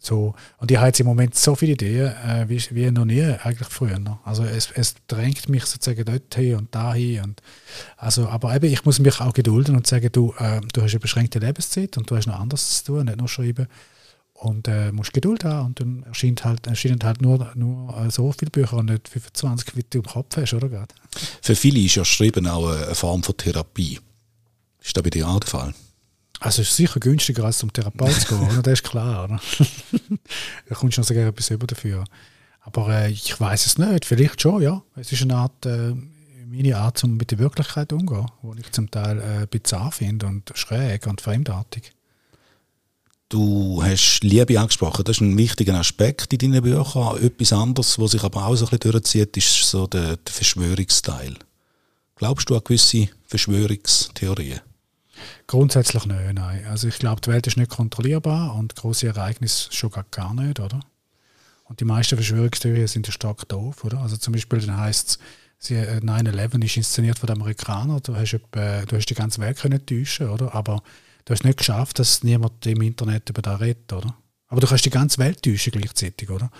So, 0.00 0.34
und 0.58 0.70
ich 0.70 0.76
habe 0.76 0.88
jetzt 0.88 1.00
im 1.00 1.06
Moment 1.06 1.34
so 1.34 1.54
viele 1.54 1.72
Ideen, 1.72 2.12
äh, 2.24 2.48
wie, 2.48 2.62
wie 2.70 2.90
noch 2.90 3.04
nie 3.04 3.22
eigentlich 3.22 3.68
früher. 3.68 3.98
Noch. 3.98 4.24
Also 4.24 4.44
es, 4.44 4.70
es 4.72 4.94
drängt 5.08 5.48
mich 5.48 5.64
sozusagen 5.64 6.04
dort 6.04 6.34
hin 6.34 6.56
und 6.56 6.74
da 6.74 6.94
hin. 6.94 7.22
Und, 7.24 7.42
also, 7.96 8.28
aber 8.28 8.54
eben, 8.54 8.72
ich 8.72 8.84
muss 8.84 9.00
mich 9.00 9.20
auch 9.20 9.32
gedulden 9.32 9.76
und 9.76 9.86
sagen, 9.86 10.10
du, 10.12 10.34
äh, 10.38 10.60
du 10.72 10.82
hast 10.82 10.92
eine 10.92 11.00
beschränkte 11.00 11.40
Lebenszeit 11.40 11.96
und 11.96 12.10
du 12.10 12.16
hast 12.16 12.26
noch 12.26 12.38
anderes 12.38 12.84
zu 12.84 12.92
tun, 12.92 13.06
nicht 13.06 13.18
nur 13.18 13.28
schreiben. 13.28 13.66
Und 14.34 14.68
äh, 14.68 14.92
musst 14.92 15.12
Geduld 15.12 15.42
haben 15.42 15.66
und 15.66 15.80
dann 15.80 16.04
erscheint 16.04 16.44
halt, 16.44 16.68
erscheinen 16.68 17.02
halt 17.02 17.20
nur, 17.20 17.50
nur 17.56 17.96
äh, 17.98 18.08
so 18.08 18.30
viele 18.30 18.52
Bücher 18.52 18.76
und 18.76 18.86
nicht 18.86 19.08
25, 19.08 19.74
wie 19.74 19.84
du 19.90 19.98
im 19.98 20.04
Kopf 20.04 20.36
hast, 20.36 20.54
oder? 20.54 20.68
Grad? 20.68 20.94
Für 21.42 21.56
viele 21.56 21.80
ist 21.80 21.96
ja 21.96 22.04
Schreiben 22.04 22.46
auch 22.46 22.68
eine 22.68 22.94
Form 22.94 23.24
von 23.24 23.36
Therapie. 23.36 23.98
Ist 24.80 24.96
das 24.96 25.02
bei 25.02 25.10
dir 25.10 25.26
auch 25.26 25.40
der 25.40 25.48
Fall? 25.48 25.74
Also 26.40 26.62
es 26.62 26.68
ist 26.68 26.76
sicher 26.76 27.00
günstiger, 27.00 27.44
als 27.44 27.58
zum 27.58 27.72
Therapeut 27.72 28.12
zu 28.12 28.28
gehen, 28.28 28.48
oder? 28.48 28.62
das 28.62 28.74
ist 28.74 28.84
klar. 28.84 29.24
Oder? 29.24 29.40
da 30.68 30.74
kommst 30.74 30.96
du 30.96 31.00
noch 31.00 31.08
sogar 31.08 31.26
etwas 31.26 31.50
über 31.50 31.66
dafür. 31.66 32.04
Aber 32.60 32.88
äh, 32.90 33.10
ich 33.10 33.40
weiß 33.40 33.66
es 33.66 33.78
nicht, 33.78 34.04
vielleicht 34.04 34.40
schon, 34.42 34.62
ja. 34.62 34.82
Es 34.94 35.10
ist 35.10 35.22
eine 35.22 35.36
Art, 35.36 35.66
äh, 35.66 35.94
meine 36.46 36.76
Art, 36.76 37.02
um 37.02 37.16
mit 37.16 37.30
der 37.30 37.38
Wirklichkeit 37.38 37.92
umzugehen, 37.92 38.26
wo 38.42 38.54
ich 38.54 38.70
zum 38.72 38.90
Teil 38.90 39.18
äh, 39.20 39.46
bizarr 39.46 39.90
finde 39.90 40.26
und 40.26 40.52
schräg 40.54 41.06
und 41.06 41.20
fremdartig. 41.20 41.92
Du 43.30 43.82
hast 43.82 44.20
Liebe 44.22 44.58
angesprochen, 44.58 45.04
das 45.04 45.16
ist 45.16 45.20
ein 45.20 45.36
wichtiger 45.36 45.74
Aspekt 45.74 46.32
in 46.32 46.38
deinen 46.38 46.62
Büchern. 46.62 47.22
Etwas 47.22 47.52
anderes, 47.52 47.98
was 47.98 48.12
sich 48.12 48.22
aber 48.22 48.46
auch 48.46 48.56
so 48.56 48.64
ein 48.66 48.70
bisschen 48.70 48.92
durchzieht, 48.92 49.36
ist 49.36 49.64
so 49.64 49.86
der, 49.86 50.16
der 50.16 50.32
Verschwörungsteil. 50.32 51.34
Glaubst 52.16 52.48
du 52.48 52.54
an 52.54 52.62
gewisse 52.64 53.08
Verschwörungstheorien? 53.26 54.60
Grundsätzlich 55.46 56.04
nicht, 56.06 56.32
nein. 56.34 56.64
Also 56.68 56.88
ich 56.88 56.98
glaube, 56.98 57.20
die 57.20 57.30
Welt 57.30 57.46
ist 57.46 57.56
nicht 57.56 57.70
kontrollierbar 57.70 58.54
und 58.54 58.74
große 58.76 59.06
Ereignisse 59.06 59.72
schon 59.72 59.90
gar 60.10 60.34
nicht, 60.34 60.60
oder? 60.60 60.80
Und 61.64 61.80
die 61.80 61.84
meisten 61.84 62.16
Verschwörungstheorien 62.16 62.86
sind 62.86 63.06
ja 63.06 63.12
stark 63.12 63.48
doof, 63.48 63.84
oder? 63.84 63.98
Also 63.98 64.16
zum 64.16 64.32
Beispiel 64.32 64.60
dann 64.60 64.78
heisst 64.78 65.18
es, 65.60 65.70
9-11 65.70 66.64
ist 66.64 66.76
inszeniert 66.76 67.18
von 67.18 67.26
den 67.26 67.40
Amerikanern, 67.40 68.00
du 68.02 68.14
hast, 68.14 68.32
etwa, 68.32 68.84
du 68.86 68.96
hast 68.96 69.06
die 69.06 69.14
ganze 69.14 69.40
Welt 69.40 69.58
können 69.58 69.84
täuschen, 69.84 70.30
oder? 70.30 70.54
Aber 70.54 70.82
du 71.24 71.32
hast 71.32 71.44
nicht 71.44 71.58
geschafft, 71.58 71.98
dass 71.98 72.22
niemand 72.22 72.64
im 72.66 72.80
Internet 72.80 73.28
über 73.28 73.42
das 73.42 73.60
redet, 73.60 73.92
oder? 73.92 74.14
Aber 74.46 74.60
du 74.60 74.66
kannst 74.66 74.84
die 74.84 74.90
ganze 74.90 75.18
Welt 75.18 75.42
täuschen 75.42 75.72
gleichzeitig, 75.72 76.30
oder? 76.30 76.50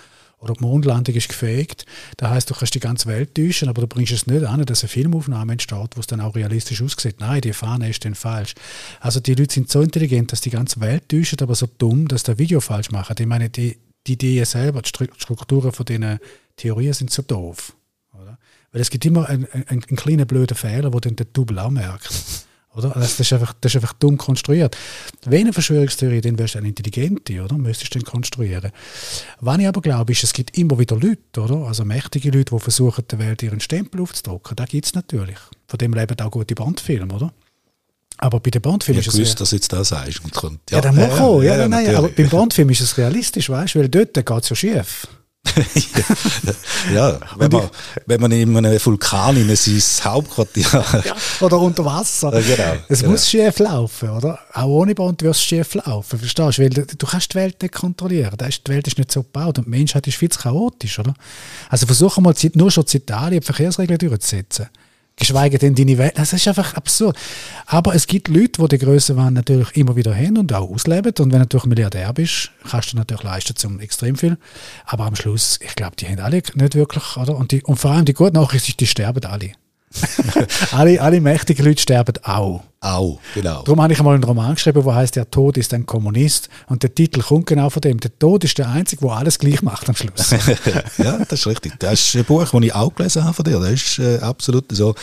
Oder 0.41 0.55
die 0.55 0.63
Mondlandung 0.63 1.15
ist 1.15 1.29
gefähigt. 1.29 1.85
Das 2.17 2.31
heißt, 2.31 2.51
du 2.51 2.55
kannst 2.55 2.75
die 2.75 2.81
ganze 2.81 3.07
Welt 3.07 3.35
täuschen, 3.35 3.69
aber 3.69 3.83
du 3.83 3.87
bringst 3.89 4.13
es 4.13 4.27
nicht 4.27 4.45
an, 4.45 4.65
dass 4.65 4.83
eine 4.83 4.89
Filmaufnahme 4.89 5.53
entsteht, 5.53 5.97
wo 5.97 6.01
es 6.01 6.07
dann 6.07 6.21
auch 6.21 6.37
realistisch 6.37 6.83
aussieht. 6.83 7.17
Nein, 7.19 7.41
die 7.41 7.53
Fahne 7.53 7.91
ist 7.91 8.05
dann 8.05 8.15
falsch. 8.15 8.55
Also 9.01 9.21
die 9.21 9.35
Leute 9.35 9.55
sind 9.55 9.71
so 9.71 9.81
intelligent, 9.81 10.33
dass 10.33 10.41
die 10.41 10.51
ganze 10.51 10.81
Welt 10.81 11.09
täuschen, 11.09 11.39
aber 11.41 11.55
so 11.55 11.69
dumm, 11.79 12.09
dass 12.09 12.23
der 12.23 12.39
Video 12.39 12.61
falsch 12.61 12.91
machen. 12.91 13.17
Ich 13.19 13.27
meine, 13.27 13.51
die, 13.51 13.79
die 14.07 14.13
Ideen 14.13 14.45
selber, 14.45 14.83
die 14.83 14.89
Strukturen 14.89 15.73
von 15.73 15.87
diesen 15.87 16.19
Theorien 16.57 16.93
sind 16.93 17.11
so 17.11 17.23
doof. 17.23 17.73
Oder? 18.15 18.39
Weil 18.71 18.81
es 18.81 18.91
gibt 18.91 19.05
immer 19.07 19.29
einen, 19.29 19.47
einen, 19.53 19.67
einen 19.69 19.83
kleinen 19.83 20.27
blöden 20.27 20.57
Fehler, 20.57 20.93
wo 20.93 21.01
dann 21.01 21.17
der 21.17 21.27
Double 21.27 21.59
auch 21.59 21.71
merkt. 21.71 22.11
Oder? 22.79 22.97
Also 22.97 23.01
das, 23.01 23.21
ist 23.21 23.33
einfach, 23.33 23.55
das 23.61 23.73
ist 23.73 23.77
einfach 23.77 23.93
dumm 23.95 24.17
konstruiert. 24.17 24.77
Wenn 25.25 25.43
eine 25.43 25.53
Verschwörungstheorie, 25.53 26.21
dann 26.21 26.39
wärst 26.39 26.55
du 26.55 26.59
eine 26.59 26.69
intelligente, 26.69 27.43
oder? 27.43 27.59
Müsstest 27.59 27.95
du 27.95 27.99
dann 27.99 28.07
konstruieren. 28.07 28.71
Was 29.41 29.59
ich 29.59 29.67
aber 29.67 29.81
glaube, 29.81 30.13
ist, 30.13 30.25
es 30.25 30.33
gibt 30.33 30.57
immer 30.57 30.79
wieder 30.79 30.97
Leute, 30.97 31.41
oder? 31.41 31.67
Also 31.67 31.85
mächtige 31.85 32.31
Leute, 32.31 32.55
die 32.55 32.61
versuchen, 32.61 33.05
der 33.11 33.19
Welt 33.19 33.43
ihren 33.43 33.61
Stempel 33.61 34.01
aufzudrucken. 34.01 34.57
Da 34.57 34.65
gibt 34.65 34.87
es 34.87 34.95
natürlich. 34.95 35.39
Von 35.67 35.79
dem 35.79 35.93
leben 35.93 36.19
auch 36.21 36.31
gute 36.31 36.55
Bondfilme, 36.55 37.13
oder? 37.13 37.33
Aber 38.19 38.41
bei 38.41 38.51
den 38.51 38.63
Bondfilmen 38.63 39.01
ist 39.01 39.09
es. 39.09 39.19
Ich 39.19 39.35
dass 39.35 39.51
du 39.51 39.57
jetzt 39.57 39.73
das 39.73 39.89
sagst. 39.89 40.25
Und 40.25 40.35
kommt, 40.35 40.71
ja, 40.71 40.79
ja, 40.79 40.81
dann 40.81 40.97
mach 40.97 41.21
auch. 41.21 41.41
Ja, 41.41 41.55
ja, 41.55 41.61
ja, 41.63 41.69
nein, 41.69 41.95
aber 41.95 42.09
beim 42.09 42.29
Bondfilm 42.29 42.69
ist 42.71 42.81
es 42.81 42.99
realistisch, 42.99 43.49
weißt 43.49 43.75
du? 43.75 43.81
Weil 43.81 43.89
dort 43.89 44.15
geht 44.15 44.29
es 44.29 44.49
ja 44.49 44.57
schief. 44.57 45.07
Ja, 46.95 47.19
wenn 47.37 47.51
man, 47.51 47.71
wenn 48.07 48.21
man 48.21 48.33
in 48.33 48.57
einem 48.57 48.85
Vulkan 48.85 49.37
in 49.37 49.55
sein 49.57 50.05
Hauptquartier. 50.05 50.85
ja, 51.05 51.17
oder 51.41 51.59
unter 51.59 51.85
Wasser. 51.85 52.39
Ja, 52.39 52.57
genau, 52.57 52.83
es 52.89 53.01
genau. 53.01 53.13
muss 53.13 53.29
schief 53.29 53.59
laufen, 53.59 54.11
oder? 54.11 54.39
Auch 54.53 54.67
ohne 54.67 54.95
Bond 54.95 55.23
wird 55.23 55.35
es 55.35 55.43
schief 55.43 55.75
laufen, 55.75 56.19
verstehst 56.19 56.59
du? 56.59 56.63
Weil 56.63 56.71
du 56.71 57.07
kannst 57.07 57.33
die 57.33 57.37
Welt 57.37 57.61
nicht 57.63 57.75
kontrollieren. 57.75 58.37
Die 58.39 58.71
Welt 58.71 58.87
ist 58.87 58.99
nicht 58.99 59.13
so 59.13 59.23
gebaut 59.23 59.59
und 59.59 59.67
die 59.67 59.71
Menschheit 59.71 60.07
ist 60.07 60.17
viel 60.17 60.29
zu 60.29 60.39
chaotisch, 60.39 60.99
oder? 60.99 61.15
Also 61.69 61.87
versuche 61.87 62.21
mal 62.21 62.35
nur 62.55 62.71
schon 62.71 62.85
in 62.85 63.01
Italien 63.01 63.43
Verkehrsregeln 63.43 63.99
durchzusetzen 63.99 64.69
geschweige 65.19 65.59
denn 65.59 65.75
deine 65.75 65.99
Welt. 65.99 66.17
Das 66.17 66.33
ist 66.33 66.47
einfach 66.49 66.75
absurd. 66.75 67.17
Aber 67.67 67.95
es 67.95 68.07
gibt 68.07 68.29
Leute, 68.29 68.63
die 68.63 68.69
die 68.69 68.79
Grössenwahn 68.79 69.35
natürlich 69.35 69.77
immer 69.77 69.97
wieder 69.97 70.15
haben 70.15 70.39
und 70.39 70.53
auch 70.53 70.71
ausleben. 70.71 71.13
Und 71.19 71.27
wenn 71.27 71.31
du 71.31 71.39
natürlich 71.39 71.67
Milliardär 71.67 72.13
bist, 72.13 72.51
kannst 72.69 72.93
du 72.93 72.97
natürlich 72.97 73.23
leisten 73.23 73.57
zum 73.57 73.81
extrem 73.81 74.17
viel. 74.17 74.39
Aber 74.87 75.05
am 75.05 75.17
Schluss, 75.17 75.59
ich 75.63 75.75
glaube, 75.75 75.97
die 75.97 76.07
haben 76.07 76.21
alle 76.21 76.37
nicht 76.37 76.75
wirklich, 76.75 77.17
oder? 77.17 77.37
Und, 77.37 77.53
die, 77.53 77.63
und 77.63 77.77
vor 77.77 77.91
allem 77.91 78.05
die 78.05 78.15
gute 78.15 78.35
Nachricht 78.35 78.69
ist, 78.69 78.81
die 78.81 78.87
sterben 78.87 79.25
alle. 79.25 79.53
alle, 80.73 81.01
alle 81.01 81.21
mächtigen 81.21 81.65
Leute 81.65 81.81
sterben 81.81 82.15
auch. 82.23 82.63
Auch, 82.81 83.19
genau. 83.35 83.63
Darum 83.63 83.83
habe 83.83 83.93
ich 83.93 83.99
einmal 83.99 84.15
einen 84.15 84.23
Roman 84.23 84.55
geschrieben, 84.55 84.85
der 84.85 84.95
heißt 84.95 85.17
Der 85.17 85.29
Tod 85.29 85.57
ist 85.57 85.75
ein 85.75 85.85
Kommunist. 85.85 86.49
Und 86.69 86.85
der 86.85 86.95
Titel 86.95 87.23
kommt 87.23 87.47
genau 87.47 87.71
von 87.71 87.81
dem. 87.81 87.99
Der 87.99 88.17
Tod 88.17 88.45
ist 88.45 88.57
der 88.57 88.69
Einzige, 88.69 89.05
der 89.05 89.17
alles 89.17 89.39
gleich 89.39 89.63
macht 89.63 89.89
am 89.89 89.97
Schluss. 89.97 90.31
ja, 90.99 91.19
das 91.19 91.41
ist 91.41 91.47
richtig. 91.49 91.73
Das 91.81 91.95
ist 91.95 92.15
ein 92.15 92.25
Buch, 92.25 92.49
das 92.49 92.63
ich 92.63 92.75
auch 92.75 92.95
gelesen 92.95 93.25
habe 93.25 93.35
von 93.35 93.45
dir. 93.45 93.59
Das 93.59 93.73
ist 93.73 93.99
äh, 93.99 94.19
absolut 94.19 94.67
so. 94.71 94.95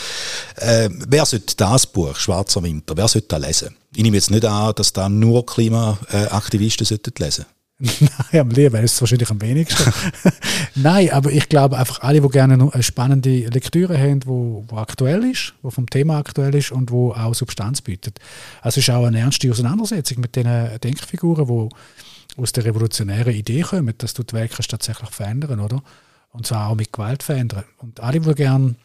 Äh, 0.56 0.90
wer 0.92 1.26
sollte 1.26 1.56
das 1.58 1.86
Buch, 1.88 2.16
Schwarzer 2.16 2.64
Winter, 2.64 2.96
wer 2.96 3.10
sollte 3.10 3.28
das 3.28 3.42
lesen? 3.42 3.76
Ich 3.94 4.04
nehme 4.04 4.16
jetzt 4.16 4.32
nicht 4.32 4.46
an, 4.46 4.74
dass 4.76 4.94
da 4.94 5.10
nur 5.10 5.46
Klimaaktivisten 5.46 6.88
lesen 6.88 7.02
sollten 7.04 7.46
Nein, 7.80 8.40
am 8.40 8.50
Leben 8.52 8.82
ist 8.84 8.94
es 8.94 9.02
wahrscheinlich 9.02 9.30
am 9.30 9.42
wenigsten. 9.42 9.92
Nein, 10.76 11.12
aber 11.12 11.32
ich 11.32 11.50
glaube 11.50 11.78
einfach 11.78 12.02
alle, 12.04 12.22
die 12.22 12.30
gerne 12.30 12.54
eine 12.54 12.84
spannende 12.84 13.48
Lektüre 13.48 13.98
haben, 13.98 14.22
wo, 14.26 14.64
wo 14.70 14.78
aktuell 14.78 15.26
ist, 15.26 15.54
wo 15.62 15.70
vom 15.70 15.90
Thema 15.90 16.18
aktuell 16.18 16.56
ist 16.56 16.72
und 16.72 16.90
wo 16.90 17.12
auch 17.12 17.34
Substanz 17.34 17.82
bietet. 17.82 18.20
Also 18.62 18.80
es 18.80 18.88
ist 18.88 18.94
auch 18.94 19.04
eine 19.04 19.20
ernste 19.20 19.52
Auseinandersetzung 19.52 20.22
mit 20.22 20.38
den 20.38 20.48
Denkfiguren, 20.80 21.48
die 21.48 22.42
aus 22.42 22.54
der 22.54 22.64
revolutionären 22.64 23.34
Idee 23.34 23.62
kommen, 23.62 23.94
dass 23.98 24.14
du 24.14 24.24
die 24.24 24.34
Welt 24.34 24.56
tatsächlich 24.70 25.10
verändern, 25.10 25.60
oder? 25.60 25.84
Und 26.32 26.48
zwar 26.48 26.70
auch 26.70 26.76
mit 26.76 26.94
Gewalt 26.94 27.24
verändern. 27.24 27.66
Und 27.78 28.00
alle, 28.00 28.22
die 28.22 28.36
gerne 28.36 28.76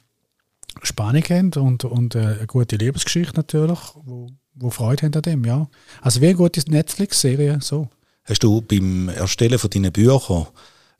Spannung 0.82 1.23
haben 1.25 1.52
und, 1.54 1.85
und 1.85 2.16
eine 2.16 2.47
gute 2.47 2.76
Lebensgeschichte 2.76 3.37
natürlich, 3.37 3.78
wo, 3.94 4.30
wo 4.54 4.70
Freude 4.70 5.06
haben 5.06 5.14
an 5.14 5.23
dem, 5.23 5.44
ja. 5.44 5.68
Also 6.00 6.20
wie 6.20 6.28
eine 6.28 6.37
gute 6.37 6.68
Netflix-Serie, 6.68 7.59
so. 7.61 7.88
Hast 8.25 8.43
du 8.43 8.61
beim 8.61 9.09
Erstellen 9.09 9.59
von 9.59 9.71
deinen 9.71 9.93
Büchern, 9.93 10.47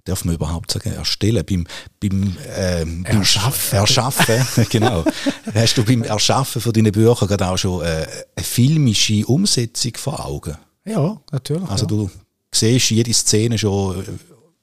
darf 0.05 0.25
man 0.25 0.35
überhaupt 0.35 0.71
sagen, 0.71 0.93
erstellen, 0.93 1.45
beim, 1.49 1.67
beim, 2.01 2.37
ähm, 2.57 3.05
Erschaffen. 3.05 3.79
Erschaffen, 3.79 4.67
genau. 4.71 5.05
Hast 5.55 5.77
du 5.77 5.85
beim 5.85 6.03
Erschaffen 6.03 6.61
von 6.61 6.73
deinen 6.73 6.93
Büchern 6.93 7.29
gerade 7.29 7.49
auch 7.49 7.59
schon 7.59 7.83
äh, 7.83 8.07
eine 8.35 8.45
filmische 8.45 9.27
Umsetzung 9.27 9.93
vor 9.97 10.25
Augen? 10.25 10.57
Ja, 10.85 11.21
natürlich. 11.31 11.69
Also 11.69 11.85
ja. 11.85 11.89
du 11.89 12.11
siehst 12.53 12.91
jede 12.91 13.13
Szene 13.13 13.59
schon 13.59 14.01
äh, 14.01 14.05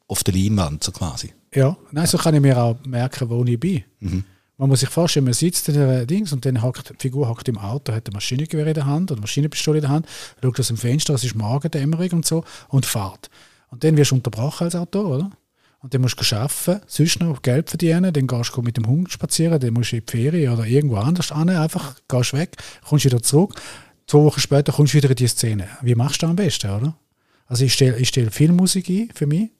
auf 0.08 0.24
der 0.24 0.34
Leinwand, 0.34 0.84
so 0.84 0.92
quasi. 0.92 1.34
Ja, 1.54 1.78
nein, 1.92 2.08
so 2.08 2.18
kann 2.18 2.36
ich 2.36 2.42
mir 2.42 2.58
auch 2.58 2.78
merken, 2.86 3.30
wo 3.30 3.44
ich 3.46 3.60
bin. 3.60 3.84
Mhm. 4.00 4.24
Man 4.58 4.70
muss 4.70 4.80
sich 4.80 4.90
vorstellen, 4.90 5.26
man 5.26 5.34
sitzt 5.34 5.70
in 5.70 5.76
der 5.76 6.08
Dings 6.08 6.34
und 6.34 6.44
dann 6.44 6.64
hockt, 6.64 6.90
die 6.90 6.96
Figur 7.00 7.30
hockt 7.30 7.48
im 7.48 7.60
Auto, 7.60 7.94
hat 7.94 8.10
ein 8.10 8.14
Maschinengewehr 8.14 8.66
in 8.66 8.74
der 8.74 8.88
Hand 8.88 9.12
oder 9.12 9.22
Maschinenpistole 9.22 9.78
in 9.78 9.82
der 9.84 9.92
Hand, 9.92 10.08
schaut 10.42 10.60
aus 10.60 10.68
dem 10.68 10.78
Fenster, 10.78 11.14
es 11.14 11.24
ist 11.24 11.36
Morgendämmerung 11.36 12.10
und 12.14 12.26
so 12.26 12.44
und 12.70 12.86
fährt. 12.86 13.30
Und 13.70 13.84
dann 13.84 13.96
wirst 13.98 14.12
du 14.12 14.16
unterbrochen 14.16 14.66
als 14.66 14.76
Autor, 14.76 15.06
oder? 15.06 15.32
Und 15.80 15.94
dann 15.94 16.02
musst 16.02 16.20
du 16.20 16.36
arbeiten, 16.36 16.82
sonst 16.88 17.20
noch 17.20 17.44
Geld 17.44 17.70
verdienen, 17.70 18.12
dann 18.12 18.26
gehst 18.26 18.56
du 18.56 18.62
mit 18.64 18.78
dem 18.78 18.88
Hund 18.88 19.12
spazieren, 19.12 19.60
dann 19.60 19.74
musst 19.74 19.92
du 19.92 19.98
in 19.98 20.06
die 20.06 20.12
Ferien 20.12 20.54
oder 20.54 20.66
irgendwo 20.66 20.96
anders 20.96 21.30
hin, 21.30 21.50
einfach 21.50 21.96
gehst 22.08 22.34
weg, 22.34 22.58
kommst 22.84 23.06
wieder 23.06 23.22
zurück. 23.22 23.62
Zwei 24.08 24.20
Wochen 24.20 24.40
später 24.40 24.72
kommst 24.72 24.94
du 24.94 24.98
wieder 24.98 25.10
in 25.10 25.16
die 25.16 25.28
Szene. 25.28 25.68
Wie 25.82 25.94
machst 25.94 26.24
du 26.24 26.28
am 26.28 26.36
besten, 26.36 26.72
oder? 26.72 26.98
Also 27.46 27.64
ich 27.64 27.74
stelle 27.74 27.98
ich 27.98 28.10
stell 28.10 28.32
Filmmusik 28.32 28.90
ein 28.90 29.10
für 29.14 29.28
mich 29.28 29.52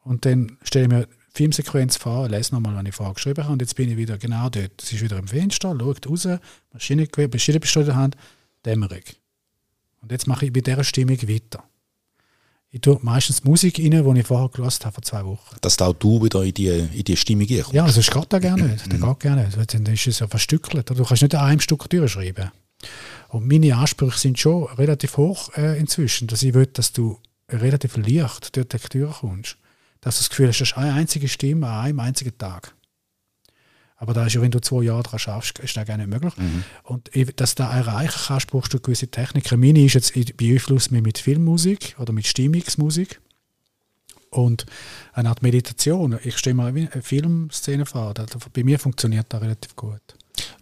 und 0.00 0.24
dann 0.24 0.56
stelle 0.62 0.84
ich 0.86 0.90
mir 0.90 1.08
Filmsequenz 1.34 1.96
fahren, 1.96 2.30
lese 2.30 2.54
nochmal, 2.54 2.76
was 2.76 2.84
ich 2.86 2.94
vorher 2.94 3.14
geschrieben 3.14 3.42
habe, 3.42 3.52
und 3.54 3.60
jetzt 3.60 3.74
bin 3.74 3.90
ich 3.90 3.96
wieder 3.96 4.18
genau 4.18 4.48
dort. 4.48 4.80
Es 4.80 4.92
ist 4.92 5.02
wieder 5.02 5.18
im 5.18 5.26
Fenster, 5.26 5.76
schaut 5.76 6.06
raus, 6.08 6.28
Maschinengewehr, 6.72 7.28
Maschinenpistole 7.28 7.86
in 7.86 7.90
der 7.90 7.96
Hand, 7.96 8.16
Dämmerung. 8.64 9.02
Und 10.00 10.12
jetzt 10.12 10.28
mache 10.28 10.46
ich 10.46 10.52
bei 10.52 10.60
dieser 10.60 10.84
Stimmung 10.84 11.20
weiter. 11.22 11.64
Ich 12.70 12.80
tue 12.80 12.98
meistens 13.02 13.42
Musik 13.44 13.78
rein, 13.78 13.90
die 13.90 14.20
ich 14.20 14.26
vorher 14.26 14.48
gelassen 14.48 14.84
habe, 14.84 14.94
vor 14.94 15.02
zwei 15.02 15.24
Wochen. 15.24 15.56
Dass 15.60 15.80
auch 15.80 15.92
du 15.92 16.22
wieder 16.22 16.42
in 16.42 16.54
die, 16.54 16.68
in 16.68 17.04
die 17.04 17.16
Stimmung 17.16 17.46
gehst? 17.46 17.72
Ja, 17.72 17.84
also 17.84 18.00
das 18.00 18.10
geht 18.10 18.32
da 18.32 18.38
gerne 18.38 18.62
nicht. 18.68 18.92
Das 18.92 19.00
geht 19.00 19.20
gerne 19.20 19.44
nicht. 19.46 19.74
Dann 19.74 19.86
ist 19.86 20.06
es 20.06 20.18
ja 20.18 20.28
verstückelt. 20.28 20.90
Du 20.90 21.04
kannst 21.04 21.22
nicht 21.22 21.34
an 21.34 21.46
einem 21.46 21.60
Stück 21.60 21.88
durchschreiben. 21.88 22.50
Und 23.28 23.48
meine 23.48 23.76
Ansprüche 23.76 24.18
sind 24.18 24.38
schon 24.38 24.64
relativ 24.64 25.16
hoch 25.16 25.50
äh, 25.56 25.78
inzwischen, 25.78 26.28
dass 26.28 26.42
ich 26.42 26.54
will, 26.54 26.66
dass 26.66 26.92
du 26.92 27.18
relativ 27.48 27.96
leicht 27.96 28.56
durch 28.56 28.68
die 28.68 28.76
Lektüre 28.76 29.12
kommst 29.20 29.56
dass 30.04 30.16
du 30.16 30.20
das 30.20 30.28
Gefühl 30.28 30.48
hast, 30.48 30.58
du 30.58 30.64
hast 30.64 30.76
eine 30.76 30.92
einzige 30.92 31.28
Stimme 31.28 31.66
an 31.66 31.84
einem 31.86 32.00
einzigen 32.00 32.36
Tag. 32.36 32.74
Aber 33.96 34.12
da 34.12 34.26
ist 34.26 34.34
ja, 34.34 34.42
wenn 34.42 34.50
du 34.50 34.60
zwei 34.60 34.82
Jahre 34.82 35.02
daran 35.02 35.18
schaffst, 35.18 35.58
ist 35.60 35.76
das 35.76 35.86
gar 35.86 35.96
nicht 35.96 36.10
möglich. 36.10 36.36
Mhm. 36.36 36.64
Und 36.82 37.10
dass 37.40 37.54
du 37.54 37.62
das 37.62 37.72
erreichen 37.72 38.20
kannst, 38.26 38.48
brauchst 38.48 38.74
du 38.74 38.80
gewisse 38.80 39.08
Techniken. 39.08 39.58
Meine 39.58 39.82
ist 39.82 39.94
jetzt, 39.94 40.14
ich 40.14 40.36
beeinflusse 40.36 40.92
mich 40.92 41.02
mit 41.02 41.16
Filmmusik 41.16 41.96
oder 41.98 42.12
mit 42.12 42.26
Stimmungsmusik 42.26 43.20
und 44.28 44.66
eine 45.14 45.30
Art 45.30 45.42
Meditation. 45.42 46.18
Ich 46.22 46.36
stelle 46.36 46.54
mir 46.54 46.66
eine 46.66 46.90
Filmszene 47.02 47.86
vor. 47.86 48.12
Bei 48.52 48.62
mir 48.62 48.78
funktioniert 48.78 49.26
das 49.30 49.40
relativ 49.40 49.74
gut. 49.74 50.02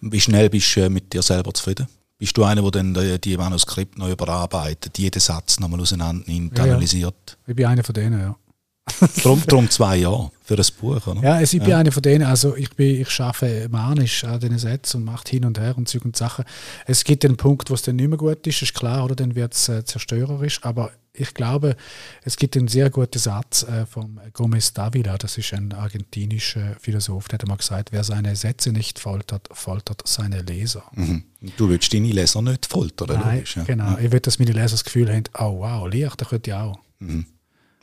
Wie 0.00 0.20
schnell 0.20 0.49
bist 0.49 0.76
du 0.76 0.88
mit 0.88 1.12
dir 1.12 1.22
selber 1.22 1.52
zufrieden? 1.52 1.88
Bist 2.18 2.37
du 2.37 2.44
einer, 2.44 2.62
der 2.62 2.70
dann 2.70 3.20
die 3.20 3.37
Manuskripte 3.37 3.99
neu 3.99 4.12
überarbeitet, 4.12 4.99
jeden 4.99 5.18
Satz 5.18 5.58
nochmal 5.58 5.80
auseinander 5.80 6.22
nimmt, 6.28 6.56
ja, 6.56 6.64
analysiert? 6.64 7.16
Ja. 7.26 7.34
Ich 7.49 7.56
bin 7.56 7.66
einer 7.66 7.82
von 7.82 7.94
denen, 7.94 8.20
ja 8.20 8.37
drum, 9.22 9.42
drum 9.46 9.70
zwei 9.70 9.96
Jahre 9.98 10.30
für 10.42 10.56
ein 10.56 10.66
Buch, 10.80 11.06
oder? 11.06 11.22
Ja, 11.22 11.34
also 11.34 11.56
ich 11.56 11.62
bin 11.62 11.70
ja. 11.70 11.78
einer 11.78 11.92
von 11.92 12.02
denen, 12.02 12.24
also 12.24 12.56
ich, 12.56 12.70
bin, 12.70 13.00
ich 13.00 13.20
arbeite 13.20 13.68
manisch 13.68 14.24
an 14.24 14.40
diesen 14.40 14.58
Sätzen 14.58 14.98
und 14.98 15.04
mache 15.04 15.28
hin 15.28 15.44
und 15.44 15.58
her 15.58 15.76
und 15.76 15.88
Zeug 15.88 16.04
und 16.04 16.16
Sachen. 16.16 16.44
Es 16.86 17.04
gibt 17.04 17.24
einen 17.24 17.36
Punkt, 17.36 17.70
wo 17.70 17.74
es 17.74 17.82
dann 17.82 17.96
nicht 17.96 18.08
mehr 18.08 18.18
gut 18.18 18.46
ist, 18.46 18.62
ist 18.62 18.74
klar, 18.74 19.04
oder? 19.04 19.14
Dann 19.14 19.34
wird 19.34 19.54
es 19.54 19.68
äh, 19.68 19.84
zerstörerisch, 19.84 20.60
aber 20.62 20.90
ich 21.14 21.34
glaube, 21.34 21.76
es 22.24 22.36
gibt 22.36 22.56
einen 22.56 22.68
sehr 22.68 22.90
guten 22.90 23.18
Satz 23.18 23.64
äh, 23.64 23.86
von 23.86 24.18
Gomez 24.32 24.72
Davila, 24.72 25.18
das 25.18 25.36
ist 25.36 25.52
ein 25.52 25.72
argentinischer 25.72 26.76
Philosoph, 26.80 27.28
der 27.28 27.38
hat 27.38 27.46
mal 27.46 27.56
gesagt, 27.56 27.92
wer 27.92 28.02
seine 28.02 28.34
Sätze 28.34 28.72
nicht 28.72 28.98
foltert, 28.98 29.48
foltert 29.52 30.02
seine 30.06 30.40
Leser. 30.40 30.84
Mhm. 30.94 31.24
Du 31.56 31.68
willst 31.68 31.92
deine 31.92 32.10
Leser 32.10 32.40
nicht 32.40 32.66
foltern, 32.66 33.20
Nein, 33.20 33.34
logisch, 33.36 33.56
ja. 33.56 33.64
genau. 33.64 33.98
Ich 33.98 34.10
will, 34.10 34.20
dass 34.20 34.38
meine 34.38 34.52
Leser 34.52 34.70
das 34.70 34.84
Gefühl 34.84 35.12
haben, 35.12 35.24
oh 35.38 35.58
wow, 35.58 35.86
Licht, 35.88 36.20
da 36.20 36.24
könnte 36.24 36.50
ich 36.50 36.54
auch. 36.54 36.78
Mhm. 36.98 37.26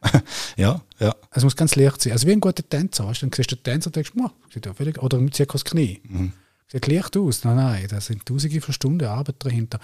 ja, 0.58 0.82
ja. 1.00 1.16
Es 1.32 1.44
muss 1.44 1.56
ganz 1.56 1.76
leicht 1.76 2.02
sein. 2.02 2.14
Also 2.14 2.28
wie 2.28 2.32
ein 2.32 2.40
guter 2.40 2.68
Tänzer. 2.68 3.08
Weißt? 3.08 3.24
Dann 3.24 3.32
siehst 3.34 3.52
du 3.52 3.56
den 3.56 3.64
Tänzer 3.64 3.88
und 3.88 3.96
denkst, 3.96 4.12
oh, 4.20 4.30
sieht 4.54 4.66
ja 4.66 4.74
völlig, 4.74 5.02
oder 5.02 5.20
circa 5.34 5.54
das 5.54 5.66
Knie. 5.66 6.02
Mhm. 6.04 6.34
Sieht 6.68 6.88
leicht 6.88 7.18
aus. 7.18 7.44
Nein, 7.44 7.56
nein, 7.56 7.88
da 7.90 8.00
sind 8.00 8.26
tausende 8.26 8.62
von 8.62 8.74
Stunden 8.74 9.08
Arbeit 9.08 9.36
dahinter. 9.40 9.80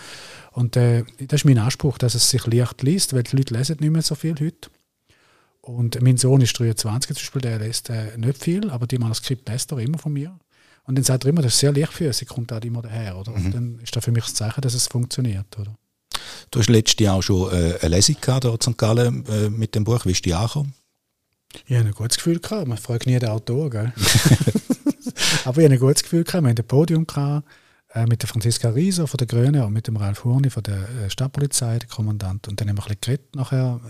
Und 0.52 0.76
äh, 0.76 1.04
das 1.20 1.42
ist 1.42 1.46
mein 1.46 1.58
Anspruch, 1.58 1.98
dass 1.98 2.16
es 2.16 2.30
sich 2.30 2.46
leicht 2.46 2.84
liest, 2.84 3.14
weil 3.14 3.24
die 3.24 3.36
Leute 3.36 3.54
lesen 3.54 3.78
nicht 3.80 3.92
mehr 3.92 4.02
so 4.02 4.16
viel 4.16 4.36
heute. 4.40 4.70
Und 5.62 6.00
mein 6.02 6.18
Sohn 6.18 6.42
ist 6.42 6.58
23 6.60 7.16
zum 7.16 7.16
Beispiel, 7.16 7.42
der 7.42 7.60
liest 7.60 7.90
äh, 7.90 8.16
nicht 8.18 8.38
viel, 8.38 8.70
aber 8.70 8.86
die 8.86 9.00
Manuskript 9.00 9.50
lässt 9.50 9.72
er 9.72 9.80
immer 9.80 9.98
von 9.98 10.14
mir. 10.14 10.38
Und 10.84 10.96
dann 10.96 11.04
sagt 11.04 11.26
er 11.26 11.30
immer, 11.30 11.42
das 11.42 11.56
ist 11.56 11.60
sehr 11.60 11.74
leicht 11.74 11.92
für 11.92 12.14
sie 12.14 12.26
kommt 12.26 12.54
auch 12.54 12.62
immer 12.62 12.84
daher. 12.84 13.18
Oder? 13.18 13.32
Mhm. 13.32 13.46
Und 13.46 13.56
dann 13.56 13.80
ist 13.80 13.96
das 13.96 14.06
für 14.06 14.12
mich 14.12 14.26
das 14.26 14.36
Zeichen, 14.36 14.62
dass 14.62 14.76
es 14.76 14.88
funktioniert. 14.88 15.58
Oder? 15.58 15.76
Du 16.56 16.60
hast 16.60 16.70
letztes 16.70 17.04
Jahr 17.04 17.16
auch 17.16 17.22
schon 17.22 17.52
äh, 17.52 17.78
eine 17.82 17.96
Lesung 17.96 18.16
gehabt, 18.22 18.46
in 18.46 18.62
St. 18.62 18.78
Gallen 18.78 19.26
äh, 19.26 19.50
mit 19.50 19.76
dem 19.76 19.84
Buch. 19.84 20.06
Wie 20.06 20.12
ist 20.12 20.24
die 20.24 20.34
angekommen? 20.34 20.74
Ich 21.68 21.76
habe 21.76 21.88
ein 21.88 21.94
gutes 21.94 22.16
Gefühl 22.16 22.40
gehabt. 22.40 22.68
Man 22.68 22.78
fragt 22.78 23.08
nie 23.08 23.20
den 23.20 23.30
Autor, 23.30 23.70
gell? 23.70 23.94
Aber 25.46 25.58
ich 25.58 25.66
habe 25.66 25.74
ein 25.74 25.80
gutes 25.80 26.04
Gefühl 26.04 26.24
gehabt. 26.24 26.44
Wir 26.44 26.50
hatten 26.50 26.62
ein 26.62 26.68
Podium 26.68 27.06
gehabt, 27.06 27.46
äh, 27.94 28.06
mit 28.06 28.22
der 28.22 28.30
Franziska 28.30 28.70
Rieser 28.70 29.06
von 29.06 29.18
der 29.18 29.28
Grünen 29.28 29.64
und 29.64 29.74
mit 29.74 29.88
dem 29.88 29.98
Ralf 29.98 30.24
Hurni 30.24 30.50
von 30.50 30.64
der 30.64 30.88
äh, 30.90 31.10
Stadtpolizei, 31.10 31.80
der 31.80 31.90
Kommandant. 31.90 32.48
Und 32.48 32.62
dann 32.62 32.70
haben 32.70 32.78
wir 32.78 32.84
ein 32.84 32.88
bisschen 32.88 33.02
geredet 33.02 33.36
nachher. 33.36 33.82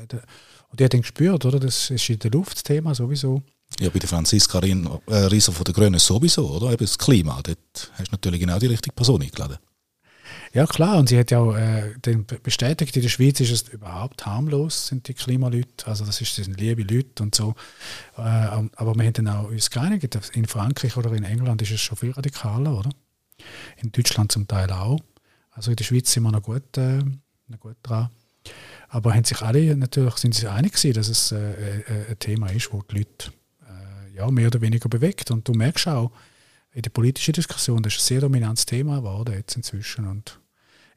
Und 0.69 0.79
die 0.79 0.83
hat 0.83 0.93
dann 0.93 1.01
gespürt, 1.01 1.45
oder? 1.45 1.59
Das 1.59 1.91
ist 1.91 2.09
in 2.09 2.17
der 2.17 2.31
Luft 2.31 2.55
das 2.55 2.63
Thema 2.63 2.95
sowieso. 2.95 3.43
Ja, 3.79 3.89
bei 3.89 3.99
der 3.99 4.09
Franziska 4.09 4.59
äh, 4.59 5.15
Rieser 5.15 5.51
von 5.51 5.63
der 5.65 5.73
Grünen 5.73 5.99
sowieso, 5.99 6.49
oder? 6.49 6.71
Eben 6.71 6.85
das 6.85 6.97
Klima. 6.97 7.39
Dort 7.43 7.91
hast 7.93 8.07
du 8.07 8.11
natürlich 8.11 8.39
genau 8.39 8.57
die 8.59 8.67
richtige 8.67 8.95
Person 8.95 9.21
eingeladen. 9.21 9.57
Ja 10.53 10.65
klar, 10.65 10.97
und 10.97 11.09
sie 11.09 11.19
hat 11.19 11.31
ja 11.31 11.39
auch 11.39 11.55
äh, 11.55 11.95
bestätigt, 12.41 12.95
in 12.95 13.01
der 13.01 13.09
Schweiz 13.09 13.39
ist 13.41 13.51
es 13.51 13.67
überhaupt 13.69 14.25
harmlos, 14.25 14.87
sind 14.87 15.07
die 15.07 15.13
Klimaleute, 15.13 15.85
also 15.85 16.05
das, 16.05 16.21
ist, 16.21 16.35
sind 16.35 16.59
liebe 16.59 16.83
Leute 16.83 17.23
und 17.23 17.35
so. 17.35 17.55
Äh, 18.17 18.21
aber 18.21 18.95
wir 18.95 19.03
haben 19.03 19.13
dann 19.13 19.27
auch 19.27 19.49
uns 19.49 19.69
geeinigt, 19.69 20.17
in 20.33 20.45
Frankreich 20.45 20.95
oder 20.95 21.11
in 21.11 21.23
England 21.23 21.61
ist 21.61 21.71
es 21.71 21.81
schon 21.81 21.97
viel 21.97 22.11
radikaler, 22.11 22.77
oder? 22.77 22.89
In 23.77 23.91
Deutschland 23.91 24.31
zum 24.31 24.47
Teil 24.47 24.71
auch. 24.71 24.99
Also 25.51 25.71
in 25.71 25.77
der 25.77 25.83
Schweiz 25.83 26.11
sind 26.11 26.23
wir 26.23 26.31
noch 26.31 26.43
gut, 26.43 26.77
äh, 26.77 26.99
noch 27.47 27.59
gut 27.59 27.77
dran. 27.83 28.09
Aber 28.89 29.13
haben 29.13 29.23
sich 29.23 29.41
alle 29.41 29.75
natürlich 29.75 30.15
sind 30.15 30.35
sich 30.35 30.47
einig 30.47 30.73
gewesen, 30.73 30.93
dass 30.93 31.09
es 31.09 31.31
äh, 31.31 31.79
äh 31.79 32.11
ein 32.11 32.19
Thema 32.19 32.47
ist, 32.51 32.69
das 32.71 32.81
die 32.89 32.97
Leute 32.97 33.31
äh, 33.67 34.15
ja, 34.15 34.31
mehr 34.31 34.47
oder 34.47 34.61
weniger 34.61 34.87
bewegt. 34.87 35.31
Und 35.31 35.47
du 35.47 35.53
merkst 35.53 35.87
auch, 35.87 36.11
in 36.75 36.81
der 36.81 36.89
politischen 36.89 37.31
Diskussion, 37.31 37.81
das 37.81 37.93
ist 37.93 38.01
ein 38.01 38.07
sehr 38.07 38.21
dominantes 38.21 38.65
Thema 38.65 38.97
geworden 38.97 39.33
jetzt 39.33 39.55
inzwischen. 39.55 40.05
Und 40.07 40.39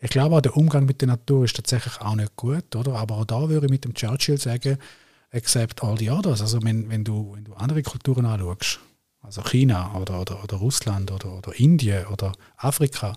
ich 0.00 0.10
glaube 0.10 0.36
auch, 0.36 0.40
der 0.40 0.56
Umgang 0.56 0.86
mit 0.86 1.00
der 1.00 1.08
Natur 1.08 1.44
ist 1.44 1.54
tatsächlich 1.54 2.00
auch 2.00 2.16
nicht 2.16 2.34
gut, 2.34 2.74
oder? 2.74 2.94
Aber 2.94 3.18
auch 3.18 3.24
da 3.24 3.48
würde 3.48 3.66
ich 3.66 3.70
mit 3.70 3.84
dem 3.84 3.94
Churchill 3.94 4.38
sagen, 4.38 4.76
accept 5.30 5.82
all 5.84 5.96
the 5.96 6.10
others. 6.10 6.40
Also 6.40 6.60
wenn, 6.64 6.90
wenn, 6.90 7.04
du, 7.04 7.32
wenn 7.34 7.44
du 7.44 7.54
andere 7.54 7.82
Kulturen 7.82 8.26
anschaust, 8.26 8.80
also 9.22 9.42
China 9.42 9.94
oder, 9.94 10.20
oder, 10.20 10.42
oder 10.42 10.56
Russland 10.56 11.12
oder, 11.12 11.32
oder 11.32 11.54
Indien 11.54 12.06
oder 12.06 12.32
Afrika, 12.56 13.16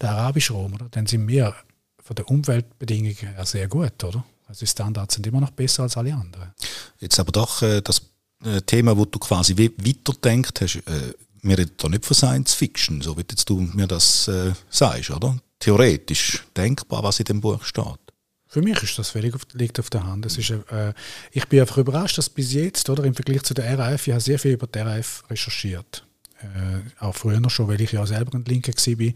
der 0.00 0.10
arabische 0.10 0.52
Raum, 0.52 0.74
oder? 0.74 0.88
dann 0.90 1.06
sind 1.06 1.26
wir 1.26 1.54
von 2.02 2.14
den 2.14 2.26
Umweltbedingungen 2.26 3.16
her 3.16 3.46
sehr 3.46 3.68
gut, 3.68 4.04
oder? 4.04 4.22
Also 4.46 4.60
die 4.60 4.66
Standards 4.66 5.14
sind 5.14 5.26
immer 5.26 5.40
noch 5.40 5.50
besser 5.50 5.84
als 5.84 5.96
alle 5.96 6.14
anderen. 6.14 6.52
Jetzt 6.98 7.18
aber 7.18 7.32
doch 7.32 7.62
äh, 7.62 7.80
das 7.80 8.02
äh, 8.44 8.60
Thema, 8.60 8.96
wo 8.96 9.06
du 9.06 9.18
quasi 9.18 9.56
weiterdenkt 9.56 10.60
hast, 10.60 10.76
äh, 10.76 11.14
wir 11.42 11.58
reden 11.58 11.72
da 11.76 11.88
nicht 11.88 12.04
von 12.04 12.14
Science 12.14 12.54
Fiction, 12.54 13.00
so 13.02 13.16
wie 13.16 13.22
jetzt 13.22 13.48
du 13.48 13.60
mir 13.60 13.86
das 13.86 14.28
äh, 14.28 14.52
sagst, 14.70 15.10
oder? 15.10 15.36
Theoretisch 15.58 16.44
denkbar, 16.56 17.02
was 17.02 17.18
in 17.18 17.24
dem 17.24 17.40
Buch 17.40 17.64
steht. 17.64 18.06
Für 18.48 18.62
mich 18.62 18.82
ist 18.82 18.98
das 18.98 19.10
völlig 19.10 19.34
auf, 19.34 19.42
liegt 19.52 19.78
auf 19.80 19.90
der 19.90 20.04
Hand. 20.04 20.24
Das 20.24 20.38
ist, 20.38 20.50
äh, 20.50 20.92
ich 21.32 21.46
bin 21.46 21.60
einfach 21.60 21.78
überrascht, 21.78 22.16
dass 22.18 22.30
bis 22.30 22.52
jetzt, 22.52 22.88
oder 22.88 23.04
im 23.04 23.14
Vergleich 23.14 23.42
zu 23.42 23.54
der 23.54 23.78
RAF, 23.78 24.06
ich 24.06 24.12
habe 24.12 24.20
sehr 24.20 24.38
viel 24.38 24.52
über 24.52 24.66
die 24.66 24.78
RAF 24.78 25.24
recherchiert. 25.28 26.06
Äh, 26.40 27.04
auch 27.04 27.14
früher 27.14 27.40
noch 27.40 27.50
schon, 27.50 27.68
weil 27.68 27.80
ich 27.80 27.92
ja 27.92 28.06
selber 28.06 28.36
ein 28.36 28.44
Linker 28.44 28.72
war, 28.72 29.12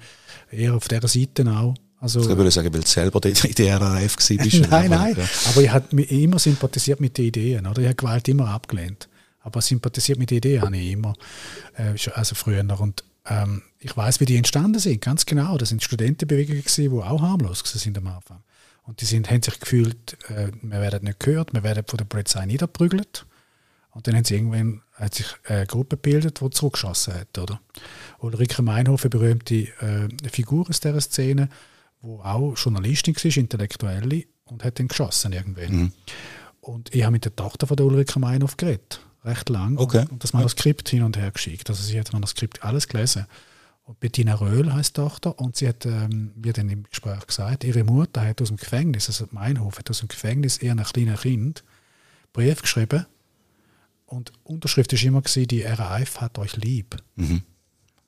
eher 0.51 0.75
auf 0.75 0.89
dieser 0.89 1.09
Seite 1.09 1.51
auch. 1.51 1.75
Also, 2.01 2.21
ich 2.21 2.29
würde 2.29 2.51
sagen, 2.51 2.73
weil 2.73 2.81
du 2.81 2.87
selber 2.87 3.25
in 3.25 3.55
der 3.55 3.81
RAF 3.81 4.17
warst. 4.17 4.31
nein, 4.71 4.91
nein, 4.91 5.17
ja. 5.17 5.25
aber 5.51 5.63
ich 5.63 5.71
habe 5.71 6.03
immer 6.03 6.39
sympathisiert 6.39 7.01
mit 7.01 7.17
den 7.17 7.27
Ideen. 7.27 7.67
Oder? 7.67 7.83
Ich 7.83 7.87
habe 7.87 7.97
Gewalt 7.97 8.27
immer 8.29 8.49
abgelehnt. 8.49 9.09
Aber 9.41 9.63
sympathisiert 9.63 10.19
mit 10.19 10.31
den 10.31 10.39
Ideen 10.39 10.63
habe 10.63 10.77
ich 10.77 10.93
immer, 10.93 11.15
äh, 11.77 11.95
also 12.15 12.35
früher 12.35 12.63
noch. 12.63 12.81
Und 12.81 13.05
ähm, 13.27 13.63
ich 13.79 13.97
weiß, 13.97 14.21
wie 14.21 14.27
die 14.27 14.37
entstanden 14.37 14.79
sind, 14.79 15.01
ganz 15.01 15.27
genau. 15.27 15.57
Das 15.57 15.71
sind 15.71 15.83
Studentenbewegungen, 15.83 16.63
die 16.65 16.89
auch 16.89 17.23
harmlos 17.23 17.63
sind 17.65 17.97
am 17.99 18.07
Anfang. 18.07 18.43
Und 18.83 19.01
die 19.01 19.05
sind, 19.05 19.31
haben 19.31 19.43
sich 19.43 19.59
gefühlt, 19.61 20.19
äh, 20.29 20.51
wir 20.63 20.81
werden 20.81 21.05
nicht 21.05 21.21
gehört, 21.21 21.53
wir 21.53 21.63
werden 21.63 21.85
von 21.87 21.97
der 21.97 22.05
Polizei 22.05 22.45
niederprügelt. 22.47 23.27
Und 23.93 24.07
dann 24.07 24.17
haben 24.17 24.25
sie 24.25 24.35
irgendwann 24.35 24.83
hat 24.93 25.15
sich 25.15 25.27
eine 25.45 25.67
Gruppe 25.67 25.97
gebildet, 25.97 26.41
die 26.41 26.51
zurückgeschossen 26.51 27.15
hat. 27.15 27.39
Oder? 27.39 27.61
Ulrike 28.19 28.63
Meinhof, 28.63 29.03
eine 29.03 29.11
berühmte 29.11 29.55
äh, 29.55 30.09
Figur 30.31 30.69
aus 30.69 30.81
dieser 30.81 31.01
Szene, 31.01 31.49
die 32.03 32.07
auch 32.07 32.55
Journalistin 32.57 33.17
war, 33.17 33.37
Intellektuelle, 33.37 34.25
und 34.45 34.65
hat 34.65 34.79
dann 34.79 34.89
geschossen 34.89 35.33
irgendwann. 35.33 35.73
Mhm. 35.73 35.93
Und 36.61 36.95
ich 36.95 37.03
habe 37.03 37.13
mit 37.13 37.25
der 37.25 37.35
Tochter 37.35 37.67
von 37.67 37.77
der 37.77 37.87
Ulrike 37.87 38.19
Meinhof 38.19 38.57
geredet, 38.57 39.01
recht 39.25 39.49
lang. 39.49 39.77
Okay. 39.79 40.01
Und, 40.01 40.13
und 40.13 40.25
das 40.25 40.33
Manuskript 40.33 40.89
hin 40.89 41.03
und 41.03 41.17
her 41.17 41.31
geschickt. 41.31 41.69
Also 41.69 41.83
sie 41.83 41.99
hat 41.99 42.09
das 42.09 42.13
Manuskript 42.13 42.65
alles 42.65 42.89
gelesen. 42.89 43.27
Bettina 43.99 44.35
Röhl 44.35 44.73
heißt 44.73 44.95
Tochter 44.95 45.39
und 45.39 45.57
sie 45.57 45.67
hat 45.67 45.85
ähm, 45.85 46.33
mir 46.37 46.53
dann 46.53 46.69
im 46.69 46.85
Gespräch 46.85 47.27
gesagt, 47.27 47.65
ihre 47.65 47.83
Mutter 47.83 48.25
hat 48.25 48.41
aus 48.41 48.49
dem 48.49 48.57
Gefängnis, 48.57 49.09
also 49.09 49.27
Meinhof 49.33 49.79
hat 49.79 49.91
aus 49.91 49.99
dem 49.99 50.09
Gefängnis 50.09 50.59
eher 50.59 50.73
ein 50.73 50.85
kleines 50.85 51.23
Kind 51.23 51.65
Brief 52.33 52.63
geschrieben 52.63 53.07
und 54.07 54.33
Unterschrift 54.45 54.93
ist 54.93 55.03
immer 55.03 55.23
gewesen, 55.23 55.49
die 55.49 55.63
RAF 55.63 56.21
hat 56.21 56.39
euch 56.39 56.57
lieb. 56.57 56.97
Mhm. 57.17 57.43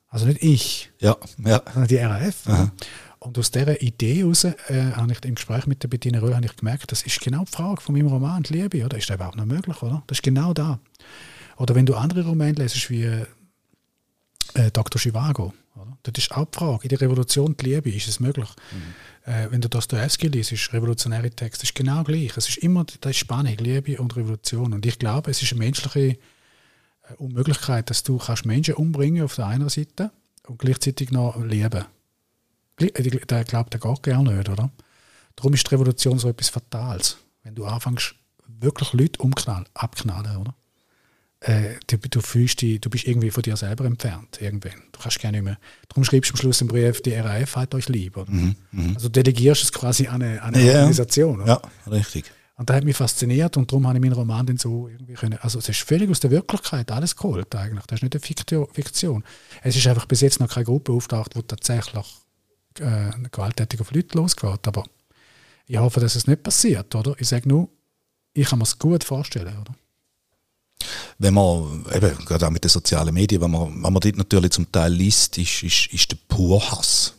Also 0.07 0.25
nicht 0.27 0.43
ich, 0.43 0.91
ja, 0.99 1.17
ja. 1.43 1.61
sondern 1.65 1.87
die 1.87 1.97
RAF. 1.97 2.47
Aha. 2.47 2.71
Und 3.23 3.37
aus 3.37 3.51
dieser 3.51 3.81
Idee 3.81 4.15
heraus 4.15 4.43
äh, 4.43 4.55
habe 4.95 5.13
ich 5.13 5.23
im 5.23 5.35
Gespräch 5.35 5.65
mit 5.65 5.81
der 5.81 5.87
Bettina 5.87 6.19
Röhl 6.19 6.35
habe 6.35 6.45
ich 6.45 6.55
gemerkt, 6.57 6.91
das 6.91 7.03
ist 7.03 7.21
genau 7.21 7.45
die 7.45 7.51
Frage 7.51 7.79
von 7.79 7.95
meinem 7.95 8.07
Roman, 8.07 8.43
die 8.43 8.53
Liebe, 8.53 8.83
oder? 8.83 8.97
Ist 8.97 9.09
das 9.09 9.15
überhaupt 9.15 9.37
noch 9.37 9.45
möglich, 9.45 9.81
oder? 9.81 10.03
Das 10.07 10.17
ist 10.17 10.23
genau 10.23 10.53
da. 10.53 10.79
Oder 11.55 11.73
wenn 11.73 11.85
du 11.85 11.95
andere 11.95 12.25
Romane 12.25 12.51
lesest, 12.51 12.89
wie 12.89 13.03
äh, 13.03 14.71
Dr. 14.73 14.99
Chivago, 14.99 15.53
oder? 15.75 15.97
Das 16.03 16.13
ist 16.17 16.33
auch 16.33 16.45
die 16.45 16.57
Frage. 16.57 16.83
In 16.83 16.89
der 16.89 16.99
Revolution 16.99 17.55
die 17.55 17.65
Liebe, 17.65 17.91
ist 17.91 18.09
es 18.09 18.19
möglich? 18.19 18.49
Mhm. 18.71 19.31
Äh, 19.31 19.51
wenn 19.51 19.61
du 19.61 19.69
Dostoevsky 19.69 20.27
liest, 20.27 20.73
revolutionäre 20.73 21.29
Texte, 21.29 21.63
ist 21.63 21.75
genau 21.75 22.03
gleich. 22.03 22.35
Es 22.35 22.49
ist 22.49 22.57
immer 22.57 22.83
das 22.83 23.11
ist 23.11 23.17
Spannung, 23.17 23.55
Liebe 23.55 24.01
und 24.01 24.17
Revolution. 24.17 24.73
Und 24.73 24.85
ich 24.85 24.99
glaube, 24.99 25.31
es 25.31 25.41
ist 25.41 25.53
eine 25.53 25.59
menschliche 25.59 25.99
äh, 26.09 26.17
Unmöglichkeit, 27.19 27.89
dass 27.89 28.03
du 28.03 28.17
kannst 28.17 28.45
Menschen 28.45 28.73
umbringen 28.73 29.23
auf 29.23 29.35
der 29.35 29.47
einen 29.47 29.69
Seite 29.69 30.11
und 30.45 30.59
gleichzeitig 30.59 31.11
noch 31.11 31.41
lieben. 31.41 31.85
Äh, 31.85 32.02
der 32.79 33.43
glaubt, 33.43 33.73
der 33.73 33.79
geht 33.79 34.03
gerne 34.03 34.35
nicht, 34.35 34.49
oder? 34.49 34.71
Darum 35.35 35.53
ist 35.53 35.65
die 35.65 35.75
Revolution 35.75 36.19
so 36.19 36.29
etwas 36.29 36.49
Fatales. 36.49 37.17
Wenn 37.43 37.55
du 37.55 37.65
anfängst, 37.65 38.15
wirklich 38.47 38.93
Leute 38.93 39.21
umknallen, 39.21 39.65
abknallen, 39.73 40.37
oder? 40.37 40.55
äh, 41.43 41.75
du, 41.87 41.97
du, 41.97 42.21
fühlst 42.21 42.61
dich, 42.61 42.79
du 42.79 42.89
bist 42.89 43.05
irgendwie 43.05 43.29
von 43.29 43.43
dir 43.43 43.57
selber 43.57 43.85
entfernt, 43.85 44.41
irgendwann. 44.41 44.81
Du 44.91 44.99
kannst 44.99 45.19
gerne 45.19 45.37
nicht 45.37 45.45
mehr. 45.45 45.57
Darum 45.89 46.03
schreibst 46.03 46.31
du 46.31 46.33
am 46.33 46.37
Schluss 46.37 46.61
im 46.61 46.67
Brief, 46.67 47.01
die 47.01 47.13
RAF 47.13 47.55
hat 47.55 47.75
euch 47.75 47.89
lieb. 47.89 48.17
Mhm, 48.27 48.55
mh. 48.71 48.93
Also 48.95 49.09
delegierst 49.09 49.63
es 49.63 49.71
quasi 49.71 50.07
an 50.07 50.21
eine, 50.21 50.41
an 50.41 50.55
eine 50.55 50.65
ja, 50.65 50.73
Organisation. 50.73 51.41
Oder? 51.41 51.61
Ja, 51.85 51.91
richtig. 51.91 52.25
Und 52.55 52.69
das 52.69 52.77
hat 52.77 52.83
mich 52.83 52.95
fasziniert 52.95 53.57
und 53.57 53.69
darum 53.71 53.87
habe 53.87 53.97
ich 53.97 54.01
meinen 54.01 54.13
Roman 54.13 54.45
dann 54.45 54.57
so 54.57 54.87
irgendwie 54.87 55.13
können. 55.13 55.39
Also 55.41 55.59
es 55.59 55.67
ist 55.67 55.81
völlig 55.81 56.09
aus 56.09 56.19
der 56.19 56.31
Wirklichkeit 56.31 56.91
alles 56.91 57.15
geholt 57.15 57.53
eigentlich. 57.55 57.85
Das 57.87 57.97
ist 57.97 58.03
nicht 58.03 58.15
eine 58.15 58.67
Fiktion. 58.71 59.23
Es 59.63 59.75
ist 59.75 59.87
einfach 59.87 60.05
bis 60.05 60.21
jetzt 60.21 60.39
noch 60.39 60.49
keine 60.49 60.65
Gruppe 60.65 60.93
auftaucht, 60.93 61.35
wo 61.35 61.41
tatsächlich 61.41 62.05
äh, 62.79 63.11
gewalttätig 63.31 63.81
auf 63.81 63.91
Leute 63.91 64.17
losgeht. 64.17 64.67
Aber 64.67 64.83
ich 65.67 65.77
hoffe, 65.77 65.99
dass 65.99 66.15
es 66.15 66.27
nicht 66.27 66.43
passiert, 66.43 66.93
oder? 66.95 67.15
Ich 67.19 67.27
sage 67.27 67.47
nur, 67.47 67.69
ich 68.33 68.47
kann 68.47 68.59
mir 68.59 68.63
es 68.63 68.79
gut 68.79 69.03
vorstellen, 69.03 69.57
oder? 69.59 69.75
wenn 71.19 71.33
man, 71.33 71.85
eben, 71.93 72.25
gerade 72.25 72.47
auch 72.47 72.51
mit 72.51 72.63
den 72.63 72.69
sozialen 72.69 73.13
Medien, 73.13 73.41
wenn 73.41 73.51
man, 73.51 73.73
wenn 73.73 73.93
man 73.93 73.99
dort 73.99 74.17
natürlich 74.17 74.51
zum 74.51 74.71
Teil 74.71 74.91
liest, 74.91 75.37
ist, 75.37 75.63
ist, 75.63 75.87
ist 75.87 76.11
der 76.11 76.17
pur 76.27 76.71
Hass. 76.71 77.13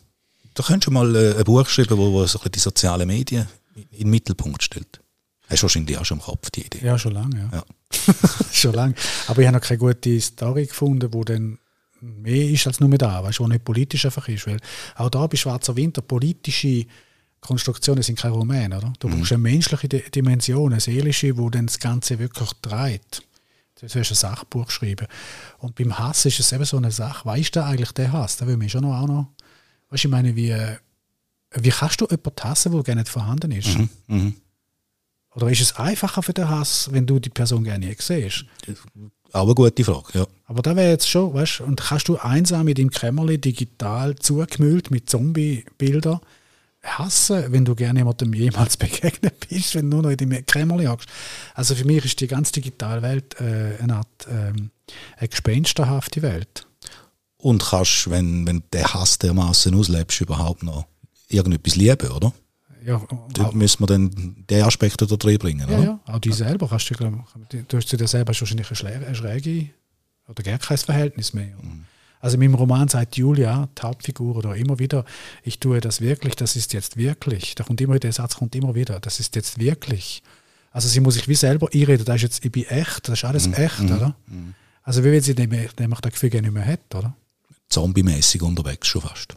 Da 0.53 0.63
könntest 0.63 0.87
du 0.87 0.91
mal 0.91 1.15
äh, 1.15 1.37
ein 1.37 1.43
Buch 1.43 1.67
schreiben, 1.67 1.97
wo, 1.97 2.11
wo 2.11 2.25
so 2.25 2.39
die 2.47 2.59
sozialen 2.59 3.07
Medien 3.07 3.47
in 3.91 3.99
den 3.99 4.09
Mittelpunkt 4.09 4.63
stellt. 4.63 5.01
Hast 5.49 5.59
du 5.59 5.63
wahrscheinlich 5.63 5.97
auch 5.97 6.05
schon 6.05 6.19
im 6.19 6.23
Kopf 6.23 6.49
die 6.51 6.65
Idee? 6.65 6.83
Ja, 6.83 6.97
schon 6.97 7.13
lange, 7.13 7.49
ja. 7.51 7.57
ja. 7.57 8.13
schon 8.51 8.73
lange. 8.73 8.95
Aber 9.27 9.41
ich 9.41 9.47
habe 9.47 9.57
noch 9.57 9.63
keine 9.63 9.77
gute 9.77 10.19
Story 10.21 10.65
gefunden, 10.65 11.13
wo 11.13 11.23
dann 11.23 11.59
mehr 12.05 12.49
ist 12.49 12.67
als 12.67 12.79
nur 12.79 12.89
mit 12.89 13.01
da, 13.01 13.23
weißt 13.23 13.39
wo 13.39 13.47
nicht 13.47 13.63
politisch 13.63 14.05
einfach 14.05 14.27
ist. 14.27 14.47
Weil 14.47 14.59
auch 14.95 15.09
da 15.09 15.27
bei 15.27 15.37
Schwarzer 15.37 15.75
Winter 15.75 16.01
politische 16.01 16.85
Konstruktionen 17.41 18.03
sind 18.03 18.17
kein 18.17 18.31
Roman, 18.31 18.73
oder? 18.73 18.93
Du 18.99 19.07
mhm. 19.07 19.19
brauchst 19.19 19.31
eine 19.33 19.41
menschliche 19.41 19.87
Dimension, 19.87 20.71
eine 20.71 20.81
seelische, 20.81 21.37
wo 21.37 21.49
dann 21.49 21.67
das 21.67 21.79
Ganze 21.79 22.17
wirklich 22.19 22.51
dreht. 22.61 23.23
Du 23.79 23.87
sollst 23.87 24.11
ein 24.11 24.15
Sachbuch 24.15 24.69
schreiben. 24.71 25.07
Und 25.59 25.75
beim 25.75 25.97
Hass 25.97 26.25
ist 26.25 26.39
es 26.39 26.51
eben 26.51 26.65
so 26.65 26.77
eine 26.77 26.91
Sache. 26.91 27.25
Weißt 27.25 27.55
du 27.55 27.63
eigentlich 27.63 27.91
der 27.91 28.11
Hass? 28.11 28.37
Da 28.37 28.47
will 28.47 28.57
mich 28.57 28.71
schon 28.71 28.81
noch 28.81 29.01
auch 29.01 29.07
noch. 29.07 29.27
Weißt 29.89 30.05
du, 30.05 30.07
ich 30.07 30.11
meine, 30.11 30.35
wie, 30.35 30.55
wie 31.51 31.69
kannst 31.69 32.01
du 32.01 32.05
jemanden 32.05 32.43
hassen, 32.43 32.71
der 32.71 32.83
gar 32.83 32.95
nicht 32.95 33.09
vorhanden 33.09 33.51
ist? 33.51 33.77
Mhm, 33.77 33.89
mh. 34.07 34.31
Oder 35.35 35.51
ist 35.51 35.61
es 35.61 35.75
einfacher 35.75 36.23
für 36.23 36.33
den 36.33 36.49
Hass, 36.49 36.89
wenn 36.91 37.05
du 37.05 37.19
die 37.19 37.29
Person 37.29 37.63
gerne 37.63 37.85
nicht 37.85 38.01
siehst? 38.01 38.45
Auch 39.33 39.43
eine 39.43 39.53
gute 39.53 39.83
Frage, 39.83 40.19
ja. 40.19 40.27
Aber 40.45 40.61
da 40.61 40.75
wäre 40.75 40.91
jetzt 40.91 41.09
schon, 41.09 41.33
weißt 41.33 41.59
du, 41.59 41.65
und 41.65 41.81
kannst 41.81 42.07
du 42.07 42.17
einsam 42.17 42.67
in 42.69 42.75
deinem 42.75 42.89
Kämmerli 42.89 43.37
digital 43.37 44.15
zugemüllt 44.15 44.91
mit 44.91 45.09
Zombie-Bildern 45.09 46.21
hassen, 46.83 47.51
wenn 47.51 47.65
du 47.65 47.75
gerne 47.75 47.99
jemandem 47.99 48.33
jemals 48.33 48.77
begegnet 48.77 49.47
bist, 49.49 49.75
wenn 49.75 49.89
du 49.89 49.97
nur 49.97 50.03
noch 50.03 50.11
in 50.11 50.17
deinem 50.17 50.45
Kämmerli 50.45 50.85
hockst. 50.85 51.09
Also 51.53 51.75
für 51.75 51.83
mich 51.83 52.05
ist 52.05 52.21
die 52.21 52.27
ganze 52.27 52.53
digitale 52.53 53.01
Welt 53.01 53.35
äh, 53.41 53.77
eine 53.81 53.97
Art 53.97 54.27
ähm, 54.29 54.71
eine 55.17 55.27
gespensterhafte 55.27 56.21
Welt. 56.21 56.65
Und 57.37 57.61
kannst, 57.61 58.09
wenn, 58.09 58.47
wenn 58.47 58.63
der 58.71 58.93
Hass 58.93 59.17
dermaßen 59.17 59.75
auslebst, 59.75 60.21
überhaupt 60.21 60.63
noch 60.63 60.85
irgendetwas 61.27 61.75
lieben, 61.75 62.09
oder? 62.11 62.33
Ja, 62.85 63.01
da 63.33 63.51
müssen 63.51 63.81
wir 63.81 63.87
dann 63.87 64.35
den 64.49 64.63
Aspekt 64.63 65.01
da 65.01 65.05
drin 65.05 65.39
bringen, 65.39 65.67
ja, 65.67 65.77
oder? 65.77 65.83
Ja, 65.83 65.99
auch 66.05 66.19
du 66.19 66.31
selber 66.31 66.67
kannst 66.67 66.91
du, 66.91 67.63
du 67.67 67.77
hast 67.77 67.87
zu 67.87 67.97
dir 67.97 68.07
selber 68.07 68.27
wahrscheinlich 68.27 68.69
eine 68.85 69.15
schräge 69.15 69.69
oder 70.27 70.43
gar 70.43 70.59
kein 70.59 70.77
Verhältnis 70.77 71.33
mehr. 71.33 71.55
Mhm. 71.61 71.85
Also 72.19 72.35
in 72.35 72.41
meinem 72.41 72.55
Roman 72.55 72.87
sagt 72.87 73.17
Julia, 73.17 73.69
die 73.77 73.81
Hauptfigur, 73.81 74.35
oder 74.35 74.55
immer 74.55 74.79
wieder, 74.79 75.05
ich 75.43 75.59
tue 75.59 75.79
das 75.81 76.01
wirklich, 76.01 76.35
das 76.35 76.55
ist 76.55 76.73
jetzt 76.73 76.97
wirklich. 76.97 77.55
Da 77.55 77.63
kommt 77.63 77.81
immer 77.81 77.99
der 77.99 78.13
Satz 78.13 78.35
kommt 78.35 78.55
immer 78.55 78.75
wieder, 78.75 78.99
das 78.99 79.19
ist 79.19 79.35
jetzt 79.35 79.59
wirklich. 79.59 80.23
Also 80.71 80.87
sie 80.87 80.99
muss 80.99 81.15
sich 81.15 81.27
wie 81.27 81.35
selber 81.35 81.69
einreden, 81.73 82.05
das 82.05 82.17
ist 82.17 82.21
jetzt, 82.21 82.45
ich 82.45 82.51
bin 82.51 82.65
echt, 82.65 83.07
das 83.07 83.19
ist 83.19 83.25
alles 83.25 83.47
mhm. 83.47 83.53
echt, 83.53 83.79
mhm. 83.79 83.91
oder? 83.91 84.15
Mhm. 84.27 84.53
Also 84.83 85.03
wie 85.03 85.11
wenn 85.11 85.21
sie 85.21 85.33
nämlich 85.33 85.71
das 85.75 86.11
Gefühl 86.11 86.41
nicht 86.41 86.51
mehr 86.51 86.65
hat, 86.65 86.93
oder? 86.93 87.15
Zombie-mäßig 87.69 88.41
unterwegs 88.43 88.87
schon 88.87 89.01
fast. 89.01 89.35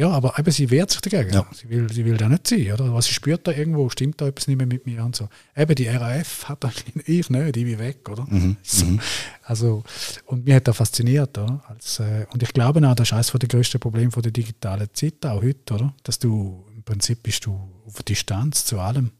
Ja, 0.00 0.08
aber 0.12 0.38
eben, 0.38 0.50
sie 0.50 0.70
wehrt 0.70 0.90
sich 0.90 1.02
dagegen. 1.02 1.34
Ja. 1.34 1.46
Sie, 1.52 1.68
will, 1.68 1.92
sie 1.92 2.06
will 2.06 2.16
da 2.16 2.26
nicht 2.26 2.46
sein, 2.46 2.72
oder? 2.72 2.94
Was 2.94 3.04
sie 3.04 3.12
spürt 3.12 3.46
da 3.46 3.52
irgendwo, 3.52 3.90
stimmt 3.90 4.18
da 4.18 4.28
etwas 4.28 4.48
nicht 4.48 4.56
mehr 4.56 4.66
mit 4.66 4.86
mir 4.86 5.04
und 5.04 5.14
so. 5.14 5.28
Eben, 5.54 5.74
die 5.74 5.88
RAF 5.88 6.48
hat 6.48 6.64
da 6.64 6.72
ich 7.04 7.28
nicht, 7.28 7.56
ich 7.56 7.64
bin 7.64 7.78
weg, 7.78 8.08
oder? 8.08 8.24
Mhm. 8.26 8.56
So. 8.62 8.86
Mhm. 8.86 9.00
Also, 9.42 9.84
und 10.24 10.46
mich 10.46 10.54
hat 10.54 10.66
das 10.68 10.78
fasziniert, 10.78 11.36
oder? 11.36 11.62
Als, 11.68 12.00
äh, 12.00 12.24
und 12.32 12.42
ich 12.42 12.50
glaube 12.54 12.88
auch, 12.88 12.94
das 12.94 13.08
ist 13.08 13.12
eines 13.12 13.30
der 13.30 13.48
grössten 13.48 13.78
Probleme 13.78 14.10
der 14.10 14.32
digitalen 14.32 14.88
Zeit, 14.94 15.26
auch 15.26 15.42
heute, 15.42 15.74
oder? 15.74 15.94
Dass 16.02 16.18
du, 16.18 16.64
im 16.74 16.82
Prinzip 16.82 17.22
bist 17.22 17.44
du 17.44 17.60
auf 17.84 18.02
Distanz 18.02 18.64
zu 18.64 18.80
allem. 18.80 19.10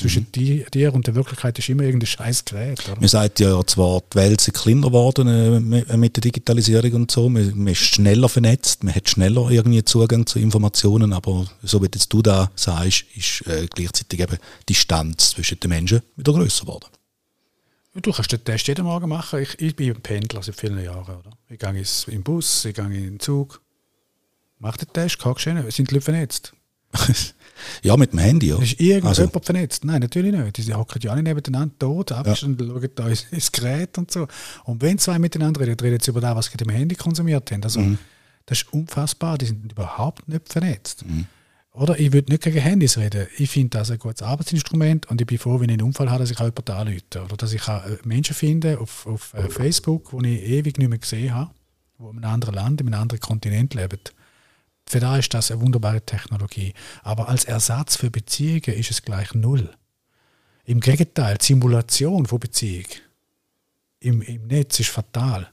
Zwischen 0.00 0.26
mhm. 0.34 0.64
dir 0.72 0.94
und 0.94 1.06
der 1.06 1.14
Wirklichkeit 1.14 1.58
ist 1.58 1.68
immer 1.68 1.82
irgendein 1.82 2.06
scheiß 2.06 2.46
Gerät. 2.46 2.82
Oder? 2.88 2.98
Man 2.98 3.08
sagt 3.08 3.38
ja 3.38 3.62
zwar, 3.66 4.02
die 4.12 4.16
Welt 4.16 4.40
ist 4.40 4.54
kleiner 4.54 4.86
geworden 4.86 5.72
äh, 5.72 5.96
mit 5.96 6.16
der 6.16 6.22
Digitalisierung 6.22 6.92
und 6.94 7.10
so, 7.10 7.28
man, 7.28 7.50
man, 7.54 7.72
ist 7.74 7.80
schneller 7.80 8.30
vernetzt, 8.30 8.82
man 8.82 8.94
hat 8.94 9.10
schneller 9.10 9.50
irgendwie 9.50 9.84
Zugang 9.84 10.24
zu 10.26 10.38
Informationen, 10.38 11.12
aber 11.12 11.46
so 11.62 11.82
wie 11.82 11.86
jetzt 11.92 12.10
du 12.10 12.22
da 12.22 12.50
sagst, 12.54 13.04
ist 13.14 13.46
äh, 13.46 13.66
gleichzeitig 13.66 14.20
eben 14.20 14.38
die 14.68 14.72
Distanz 14.72 15.30
zwischen 15.30 15.60
den 15.60 15.68
Menschen 15.68 16.00
wieder 16.16 16.32
größer 16.32 16.64
geworden. 16.64 16.86
Du 17.94 18.12
kannst 18.12 18.32
den 18.32 18.42
Test 18.42 18.68
jeden 18.68 18.84
Morgen 18.84 19.08
machen. 19.08 19.40
Ich, 19.40 19.60
ich 19.60 19.76
bin 19.76 20.00
Pendler 20.00 20.42
seit 20.42 20.54
vielen 20.54 20.82
Jahren. 20.82 21.16
Oder? 21.16 21.30
Ich 21.48 21.58
gehe 21.58 22.14
im 22.14 22.22
Bus, 22.22 22.64
ich 22.64 22.74
gehe 22.74 22.84
in 22.86 22.92
den 22.92 23.20
Zug, 23.20 23.60
mache 24.60 24.78
den 24.78 24.92
Test, 24.92 25.18
kannst 25.18 25.44
du 25.44 25.70
sind 25.70 25.90
die 25.90 25.94
Leute 25.94 26.04
vernetzt. 26.04 26.54
ja, 27.82 27.96
mit 27.96 28.12
dem 28.12 28.18
Handy, 28.18 28.48
ja. 28.48 28.58
Ist 28.60 28.80
irgendjemand 28.80 29.18
also. 29.18 29.40
vernetzt? 29.40 29.84
Nein, 29.84 30.00
natürlich 30.00 30.32
nicht. 30.32 30.56
Die 30.56 30.74
hocken 30.74 31.00
ja 31.02 31.12
alle 31.12 31.22
nebeneinander 31.22 31.78
tot, 31.78 32.12
abgeschnitten, 32.12 32.68
ja. 32.68 32.74
schauen 32.74 32.90
da 32.94 33.08
ins, 33.08 33.52
Gerät 33.52 33.98
und 33.98 34.10
so. 34.10 34.26
Und 34.64 34.82
wenn 34.82 34.98
zwei 34.98 35.18
miteinander 35.18 35.60
reden, 35.60 35.78
reden 35.80 36.00
sie 36.00 36.10
über 36.10 36.20
das, 36.20 36.34
was 36.34 36.46
sie 36.46 36.56
dem 36.56 36.70
Handy 36.70 36.94
konsumiert 36.94 37.50
haben. 37.50 37.62
Also, 37.62 37.80
mhm. 37.80 37.98
das 38.46 38.62
ist 38.62 38.72
unfassbar. 38.72 39.38
Die 39.38 39.46
sind 39.46 39.72
überhaupt 39.72 40.28
nicht 40.28 40.52
vernetzt. 40.52 41.04
Mhm. 41.06 41.26
Oder 41.72 41.98
ich 42.00 42.12
würde 42.12 42.32
nicht 42.32 42.42
gegen 42.42 42.58
Handys 42.58 42.98
reden. 42.98 43.28
Ich 43.38 43.50
finde 43.50 43.78
das 43.78 43.90
ein 43.92 43.98
gutes 43.98 44.22
Arbeitsinstrument 44.22 45.06
und 45.06 45.20
ich 45.20 45.26
bin 45.26 45.38
froh, 45.38 45.60
wenn 45.60 45.68
ich 45.68 45.74
einen 45.74 45.82
Unfall 45.82 46.10
habe, 46.10 46.20
dass 46.20 46.30
ich 46.32 46.38
jemanden 46.38 46.72
anrufe. 46.72 47.24
Oder 47.24 47.36
dass 47.36 47.52
ich 47.52 47.62
auch 47.68 47.86
äh, 47.86 47.96
Menschen 48.04 48.34
finde 48.34 48.80
auf, 48.80 49.06
auf 49.06 49.34
äh, 49.34 49.48
Facebook, 49.48 50.10
die 50.20 50.36
ich 50.36 50.50
ewig 50.50 50.78
nicht 50.78 50.88
mehr 50.88 50.98
gesehen 50.98 51.32
habe, 51.32 51.52
die 51.98 52.02
in 52.02 52.24
einem 52.24 52.34
anderen 52.34 52.54
Land, 52.56 52.80
in 52.80 52.88
einem 52.88 53.00
anderen 53.00 53.20
Kontinent 53.20 53.74
leben. 53.74 54.00
Für 54.90 54.98
da 54.98 55.16
ist 55.16 55.32
das 55.34 55.52
eine 55.52 55.60
wunderbare 55.60 56.00
Technologie. 56.00 56.74
Aber 57.04 57.28
als 57.28 57.44
Ersatz 57.44 57.94
für 57.94 58.10
Beziehungen 58.10 58.76
ist 58.76 58.90
es 58.90 59.02
gleich 59.02 59.34
null. 59.34 59.70
Im 60.64 60.80
Gegenteil, 60.80 61.38
die 61.38 61.44
Simulation 61.44 62.26
von 62.26 62.40
Beziehung 62.40 62.86
im, 64.00 64.20
im 64.20 64.48
Netz 64.48 64.80
ist 64.80 64.90
fatal. 64.90 65.48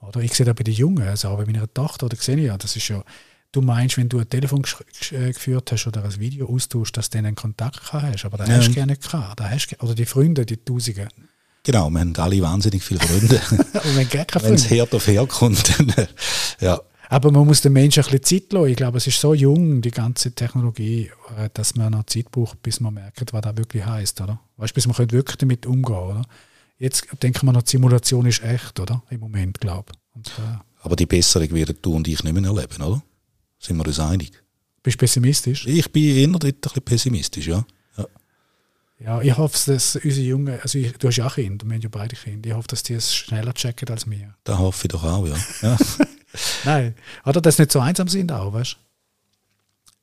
Oder 0.00 0.20
ich 0.20 0.34
sehe 0.34 0.44
da 0.44 0.52
bei 0.52 0.64
den 0.64 0.74
Jungen, 0.74 1.06
also 1.06 1.28
auch 1.28 1.36
bei 1.36 1.46
meiner 1.46 1.72
Tochter 1.72 2.06
oder 2.06 2.16
sehe 2.16 2.36
ich 2.36 2.46
ja, 2.46 2.58
das 2.58 2.74
ist 2.74 2.88
ja, 2.88 3.04
du 3.52 3.62
meinst, 3.62 3.98
wenn 3.98 4.08
du 4.08 4.18
ein 4.18 4.28
Telefon 4.28 4.64
äh, 5.12 5.32
geführt 5.32 5.70
hast 5.70 5.86
oder 5.86 6.02
ein 6.02 6.18
Video 6.18 6.52
austauschst, 6.52 6.96
dass 6.96 7.10
du 7.10 7.18
einen 7.18 7.36
Kontakt 7.36 7.92
hast, 7.92 8.24
aber 8.24 8.38
da 8.38 8.46
ja. 8.46 8.56
hast 8.56 8.66
du 8.66 8.72
gerne 8.72 8.96
gehabt. 8.96 9.38
Da 9.38 9.48
hast, 9.48 9.80
oder 9.80 9.94
die 9.94 10.06
Freunde, 10.06 10.44
die 10.44 10.56
Tausende. 10.56 11.06
Genau, 11.62 11.88
wir 11.88 12.00
haben 12.00 12.16
alle 12.16 12.42
wahnsinnig 12.42 12.82
viele 12.82 12.98
Freunde. 12.98 13.40
wenn 14.42 14.54
es 14.54 14.68
Herd 14.68 14.92
auf 14.92 15.06
Herd 15.06 15.28
kommt, 15.28 15.78
dann, 15.78 16.08
ja. 16.58 16.80
Aber 17.14 17.30
man 17.30 17.46
muss 17.46 17.60
den 17.60 17.72
Menschen 17.72 18.02
ein 18.02 18.10
bisschen 18.10 18.42
Zeit 18.42 18.52
lassen. 18.52 18.70
Ich 18.70 18.76
glaube, 18.76 18.98
es 18.98 19.06
ist 19.06 19.20
so 19.20 19.34
jung, 19.34 19.80
die 19.80 19.92
ganze 19.92 20.32
Technologie, 20.32 21.12
äh, 21.38 21.48
dass 21.54 21.76
man 21.76 21.92
noch 21.92 22.06
Zeit 22.06 22.28
braucht, 22.32 22.60
bis 22.60 22.80
man 22.80 22.94
merkt, 22.94 23.32
was 23.32 23.40
das 23.40 23.56
wirklich 23.56 23.86
heißt, 23.86 24.20
oder? 24.20 24.40
Weißt 24.56 24.72
du, 24.72 24.74
bis 24.74 24.86
man 24.88 25.12
wirklich 25.12 25.36
damit 25.36 25.64
umgehen, 25.64 25.94
oder? 25.94 26.22
Jetzt 26.76 27.06
denken 27.22 27.46
wir 27.46 27.52
noch, 27.52 27.62
die 27.62 27.70
Simulation 27.70 28.26
ist 28.26 28.42
echt, 28.42 28.80
oder? 28.80 29.00
Im 29.10 29.20
Moment, 29.20 29.60
glaube 29.60 29.92
ich. 30.16 30.28
Äh, 30.32 30.58
Aber 30.82 30.96
die 30.96 31.06
Besserung 31.06 31.52
werden 31.52 31.76
du 31.80 31.94
und 31.94 32.08
ich 32.08 32.24
nicht 32.24 32.34
mehr 32.34 32.42
erleben, 32.42 32.82
oder? 32.82 33.00
Sind 33.60 33.76
wir 33.76 33.86
uns 33.86 34.00
einig? 34.00 34.32
Bist 34.82 34.96
du 34.96 34.98
pessimistisch? 34.98 35.68
Ich 35.68 35.92
bin 35.92 36.16
eher 36.16 36.26
dort 36.26 36.44
ein 36.44 36.52
bisschen 36.60 36.82
pessimistisch, 36.82 37.46
ja. 37.46 37.64
ja. 37.96 38.06
Ja, 38.98 39.22
ich 39.22 39.36
hoffe, 39.38 39.72
dass 39.72 39.94
unsere 39.94 40.26
Jungen, 40.26 40.58
also 40.60 40.80
ich, 40.80 40.92
du 40.94 41.06
hast 41.06 41.16
ja 41.16 41.28
auch 41.28 41.36
Kinder, 41.36 41.64
wir 41.64 41.74
haben 41.74 41.80
ja 41.80 41.88
beide 41.92 42.16
Kinder, 42.16 42.48
ich 42.48 42.56
hoffe, 42.56 42.66
dass 42.66 42.82
die 42.82 42.94
es 42.94 43.14
schneller 43.14 43.54
checken 43.54 43.88
als 43.88 44.10
wir. 44.10 44.34
Da 44.42 44.58
hoffe 44.58 44.86
ich 44.86 44.88
doch 44.88 45.04
auch, 45.04 45.28
ja. 45.28 45.36
ja. 45.62 45.76
Nein, 46.64 46.94
oder 47.24 47.40
dass 47.40 47.56
sie 47.56 47.62
nicht 47.62 47.72
so 47.72 47.80
einsam 47.80 48.08
sind 48.08 48.32
auch, 48.32 48.52
weißt 48.52 48.72
du? 48.72 48.76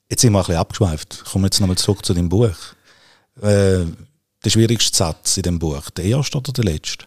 Jetzt 0.09 0.21
sind 0.21 0.33
wir 0.33 0.39
ein 0.39 0.45
bisschen 0.45 0.59
abgeschweift. 0.59 1.23
Ich 1.25 1.31
komme 1.31 1.47
jetzt 1.47 1.59
nochmal 1.59 1.77
zurück 1.77 2.05
zu 2.05 2.13
dem 2.13 2.29
Buch. 2.29 2.55
Äh, 3.41 3.85
der 4.43 4.49
schwierigste 4.49 4.97
Satz 4.97 5.37
in 5.37 5.43
dem 5.43 5.59
Buch, 5.59 5.89
der 5.91 6.05
erste 6.05 6.37
oder 6.37 6.51
der 6.51 6.65
letzte? 6.65 7.05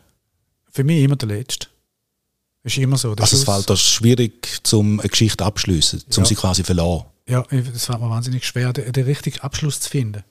Für 0.71 0.85
mich 0.85 1.03
immer 1.03 1.17
der 1.17 1.29
letzte. 1.29 1.69
Ist 2.63 2.79
immer 2.79 2.97
so. 2.97 3.13
Also 3.13 3.37
es 3.37 3.45
fällt 3.45 3.69
das 3.69 3.81
schwierig, 3.81 4.61
zum 4.63 5.01
eine 5.01 5.09
Geschichte 5.11 5.45
abschließen, 5.45 6.01
um 6.01 6.17
ja. 6.17 6.25
sie 6.25 6.35
quasi 6.35 6.63
zu 6.63 6.67
verlassen. 6.67 7.05
Ja, 7.29 7.45
es 7.51 7.85
fällt 7.85 8.01
mir 8.01 8.09
wahnsinnig 8.09 8.47
schwer, 8.47 8.73
den, 8.73 8.91
den 8.91 9.05
richtigen 9.05 9.41
Abschluss 9.41 9.81
zu 9.81 9.91
finden. 9.91 10.25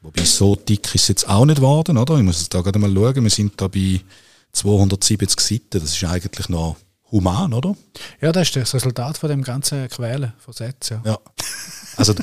Wobei 0.00 0.24
so 0.24 0.56
dick 0.56 0.94
ist 0.94 1.02
es 1.02 1.08
jetzt 1.08 1.28
auch 1.28 1.44
nicht 1.44 1.56
geworden, 1.56 1.98
oder? 1.98 2.16
Ich 2.16 2.22
muss 2.22 2.40
jetzt 2.40 2.54
da 2.54 2.62
gerade 2.62 2.78
mal 2.78 2.92
schauen. 2.92 3.22
Wir 3.22 3.30
sind 3.30 3.60
da 3.60 3.68
bei 3.68 4.00
270 4.52 5.40
Seiten. 5.40 5.80
Das 5.80 5.94
ist 5.94 6.04
eigentlich 6.04 6.48
noch 6.48 6.76
human, 7.10 7.52
oder? 7.52 7.76
Ja, 8.20 8.32
das 8.32 8.48
ist 8.48 8.56
das 8.56 8.74
Resultat 8.74 9.18
von 9.18 9.28
dem 9.28 9.42
ganzen 9.42 9.88
Quälen 9.88 10.32
von 10.38 10.54
Sätzen. 10.54 11.00
Ja. 11.04 11.12
ja. 11.12 11.18
Also 11.96 12.14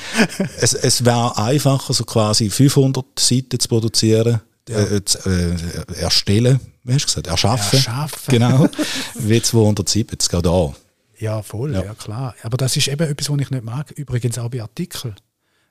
es, 0.60 0.74
es 0.74 1.04
wäre 1.04 1.36
einfacher, 1.36 1.92
so 1.92 2.04
quasi 2.04 2.50
500 2.50 3.04
Seiten 3.18 3.58
zu 3.58 3.68
produzieren, 3.68 4.40
ja. 4.68 4.78
äh, 4.78 5.04
zu, 5.04 5.18
äh, 5.28 6.00
erstellen, 6.00 6.60
wie 6.84 6.94
hast 6.94 7.02
du 7.02 7.06
gesagt, 7.06 7.26
erschaffen. 7.26 7.78
Erschaffen. 7.78 8.32
Genau, 8.32 8.68
wie 9.14 9.42
270, 9.42 10.28
gerade 10.28 10.48
da. 10.48 10.74
Ja, 11.18 11.42
voll, 11.42 11.72
ja. 11.72 11.82
ja. 11.82 11.94
klar. 11.94 12.34
Aber 12.42 12.56
das 12.56 12.76
ist 12.76 12.88
eben 12.88 13.08
etwas, 13.08 13.30
was 13.30 13.40
ich 13.40 13.50
nicht 13.50 13.64
mag. 13.64 13.90
Übrigens 13.92 14.38
auch 14.38 14.50
bei 14.50 14.60
Artikeln 14.60 15.14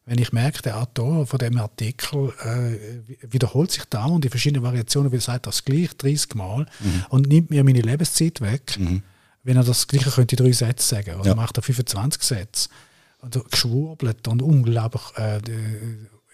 wenn 0.05 0.19
ich 0.19 0.31
merke, 0.31 0.61
der 0.61 0.79
Autor 0.79 1.25
von 1.25 1.39
dem 1.39 1.57
Artikel 1.57 2.31
äh, 2.43 3.01
wiederholt 3.21 3.71
sich 3.71 3.85
da 3.85 4.05
und 4.05 4.23
die 4.23 4.29
verschiedenen 4.29 4.63
Variationen, 4.63 5.11
wie 5.11 5.17
er 5.17 5.21
sagt, 5.21 5.47
das 5.47 5.65
gleich 5.65 5.95
30 5.97 6.35
Mal 6.35 6.67
mhm. 6.79 7.05
und 7.09 7.27
nimmt 7.27 7.49
mir 7.49 7.63
meine 7.63 7.81
Lebenszeit 7.81 8.39
weg, 8.41 8.77
mhm. 8.77 9.01
wenn 9.43 9.57
er 9.57 9.63
das 9.63 9.87
Gleiche 9.87 10.11
könnte 10.11 10.35
drei 10.35 10.51
Sätze 10.51 10.87
sagen 10.87 11.15
oder 11.19 11.29
ja. 11.29 11.35
macht 11.35 11.57
er 11.57 11.63
25 11.63 12.21
Sätze 12.21 12.69
und 13.21 13.49
geschwurbelt 13.49 14.27
und 14.27 14.43
unglaublich 14.43 15.01
äh, 15.17 15.37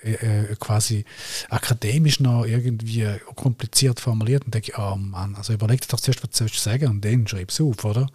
äh, 0.03 0.11
äh, 0.13 0.55
quasi 0.59 1.05
akademisch 1.49 2.19
noch 2.19 2.45
irgendwie 2.45 3.07
kompliziert 3.35 3.99
formuliert 3.99 4.43
und 4.45 4.53
denke, 4.53 4.73
oh 4.77 4.95
Mann, 4.95 5.35
also 5.35 5.53
überleg 5.53 5.81
dir 5.81 5.87
doch 5.87 5.99
zuerst, 5.99 6.23
was 6.23 6.31
du 6.31 6.47
sagen 6.47 6.89
und 6.89 7.05
dann 7.05 7.25
schreib 7.27 7.49
es 7.49 7.61
auf, 7.61 7.85
oder? 7.85 8.07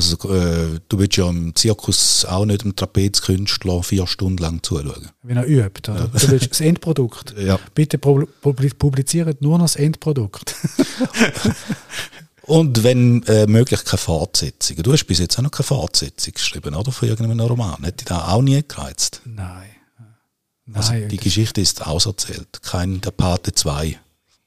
Also 0.00 0.34
äh, 0.34 0.80
du 0.88 0.98
willst 0.98 1.16
ja 1.18 1.28
im 1.28 1.54
Zirkus 1.54 2.24
auch 2.24 2.46
nicht 2.46 2.64
dem 2.64 2.74
Trapezkünstler 2.74 3.82
vier 3.82 4.06
Stunden 4.06 4.38
lang 4.38 4.62
zuschauen. 4.62 5.10
Wenn 5.22 5.36
er 5.36 5.46
übt. 5.46 5.90
Oder? 5.90 6.00
Ja. 6.00 6.06
Du 6.06 6.30
willst 6.30 6.50
das 6.50 6.60
Endprodukt. 6.60 7.34
Ja. 7.40 7.58
Bitte 7.74 7.98
publiziert 7.98 9.40
nur 9.40 9.58
noch 9.58 9.64
das 9.64 9.76
Endprodukt. 9.76 10.54
Und 12.42 12.82
wenn 12.82 13.22
äh, 13.24 13.46
möglich 13.46 13.84
keine 13.84 13.98
Fortsetzung. 13.98 14.76
Du 14.82 14.92
hast 14.92 15.04
bis 15.04 15.18
jetzt 15.18 15.38
auch 15.38 15.42
noch 15.42 15.50
keine 15.50 15.66
Fortsetzung 15.66 16.34
geschrieben, 16.34 16.74
oder? 16.74 16.92
Von 16.92 17.08
irgendeinem 17.08 17.46
Roman. 17.46 17.82
Hätte 17.82 17.98
dich 17.98 18.06
da 18.06 18.28
auch 18.28 18.42
nie 18.42 18.62
gereizt? 18.66 19.22
Nein. 19.24 19.70
Also 20.72 20.92
Nein, 20.92 21.08
die 21.08 21.16
Geschichte 21.16 21.60
ist 21.60 21.86
auserzählt. 21.86 22.62
Kein 22.62 23.00
Der 23.00 23.10
Pate 23.10 23.52
2 23.52 23.98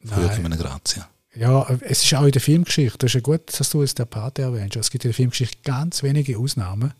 von 0.05 0.23
Joachim 0.23 0.49
Grazia. 0.51 1.07
Ja, 1.35 1.67
es 1.81 2.03
ist 2.03 2.13
auch 2.13 2.25
in 2.25 2.31
der 2.31 2.41
Filmgeschichte, 2.41 2.97
das 2.99 3.09
ist 3.09 3.15
ja 3.15 3.21
gut, 3.21 3.41
dass 3.59 3.69
du 3.71 3.81
es 3.81 3.95
der 3.95 4.05
Pate 4.05 4.43
erwähnst. 4.43 4.75
Es 4.75 4.91
gibt 4.91 5.03
in 5.03 5.09
der 5.09 5.15
Filmgeschichte 5.15 5.57
ganz 5.63 6.03
wenige 6.03 6.37
Ausnahmen, 6.37 6.93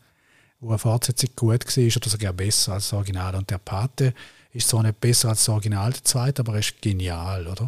wo 0.60 0.69
eine 0.69 0.80
Fortsetzung 0.80 1.30
gut 1.36 1.65
war 1.65 1.98
oder 1.98 2.10
sogar 2.10 2.34
besser 2.34 2.74
als 2.74 2.89
das 2.89 2.93
Original. 2.93 3.36
Und 3.36 3.52
der 3.52 3.60
Pate 3.60 4.13
ist 4.52 4.69
zwar 4.69 4.82
nicht 4.82 5.00
besser 5.00 5.30
als 5.30 5.39
das 5.39 5.50
Original, 5.50 5.91
der 5.91 6.04
zweite, 6.04 6.41
aber 6.41 6.54
er 6.54 6.60
ist 6.60 6.82
genial, 6.82 7.46
oder? 7.46 7.67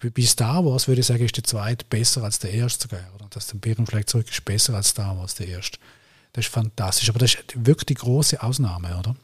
Bei 0.00 0.22
Star 0.22 0.64
Wars 0.64 0.88
würde 0.88 1.02
ich 1.02 1.06
sagen, 1.06 1.22
ist 1.22 1.36
der 1.36 1.44
zweite 1.44 1.84
besser 1.84 2.24
als 2.24 2.38
der 2.38 2.52
erste 2.52 2.88
sogar, 2.88 3.04
oder? 3.14 3.26
Dass 3.28 3.48
der 3.48 3.58
Bärenfleck 3.58 4.08
zurück 4.08 4.30
ist 4.30 4.44
besser 4.46 4.74
als 4.74 4.88
Star 4.88 5.18
Wars, 5.18 5.34
der 5.34 5.48
erste. 5.48 5.78
Das 6.32 6.46
ist 6.46 6.52
fantastisch, 6.52 7.10
aber 7.10 7.18
das 7.18 7.34
ist 7.34 7.66
wirklich 7.66 7.86
die 7.86 7.94
große 7.94 8.42
Ausnahme, 8.42 8.96
oder? 8.98 9.16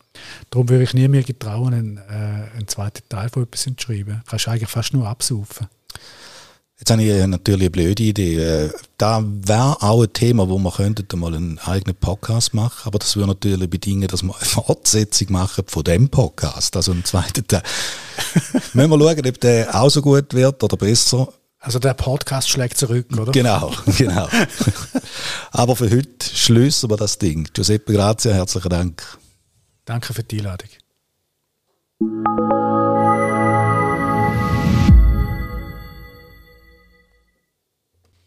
Darum 0.50 0.68
würde 0.68 0.84
ich 0.84 0.92
nie 0.92 1.08
mehr 1.08 1.22
getrauen, 1.22 1.72
einen, 1.72 1.96
äh, 1.96 2.50
einen 2.54 2.68
zweiten 2.68 3.08
Teil 3.08 3.30
von 3.30 3.44
etwas 3.44 3.62
zu 3.62 3.74
schreiben. 3.78 4.22
Kannst 4.26 4.48
eigentlich 4.48 4.68
fast 4.68 4.92
nur 4.92 5.08
absaufen. 5.08 5.68
Jetzt 6.78 6.90
habe 6.90 7.02
ich 7.02 7.26
natürlich 7.26 7.62
eine 7.62 7.70
blöde 7.70 8.02
Idee. 8.02 8.36
Äh, 8.36 8.70
da 8.98 9.24
wäre 9.24 9.82
auch 9.82 10.02
ein 10.02 10.12
Thema, 10.12 10.48
wo 10.50 10.58
man 10.58 10.74
könnte 10.74 11.16
mal 11.16 11.34
einen 11.34 11.58
eigenen 11.60 11.96
Podcast 11.96 12.52
machen, 12.52 12.82
aber 12.84 12.98
das 12.98 13.16
würde 13.16 13.28
natürlich 13.28 13.70
bedingen, 13.70 14.08
dass 14.08 14.22
wir 14.22 14.34
eine 14.34 14.44
Fortsetzung 14.44 15.32
machen 15.32 15.64
von 15.66 15.84
dem 15.84 16.10
Podcast, 16.10 16.76
also 16.76 16.92
einen 16.92 17.04
zweiten 17.04 17.46
Teil. 17.46 17.62
Müssen 18.74 18.90
wir 18.90 18.98
schauen, 18.98 19.26
ob 19.26 19.40
der 19.40 19.74
auch 19.74 19.88
so 19.88 20.02
gut 20.02 20.34
wird 20.34 20.62
oder 20.62 20.76
besser. 20.76 21.28
Also 21.60 21.78
der 21.78 21.94
Podcast 21.94 22.50
schlägt 22.50 22.76
zurück, 22.76 23.06
oder? 23.18 23.32
Genau, 23.32 23.72
genau. 23.98 24.28
aber 25.52 25.76
für 25.76 25.90
heute 25.90 26.26
schließen 26.30 26.90
wir 26.90 26.98
das 26.98 27.16
Ding. 27.16 27.48
Giuseppe 27.54 27.94
Grazia, 27.94 28.32
herzlichen 28.32 28.68
Dank. 28.68 29.02
Danke 29.86 30.12
für 30.12 30.22
die 30.22 30.40
Einladung. 30.40 30.68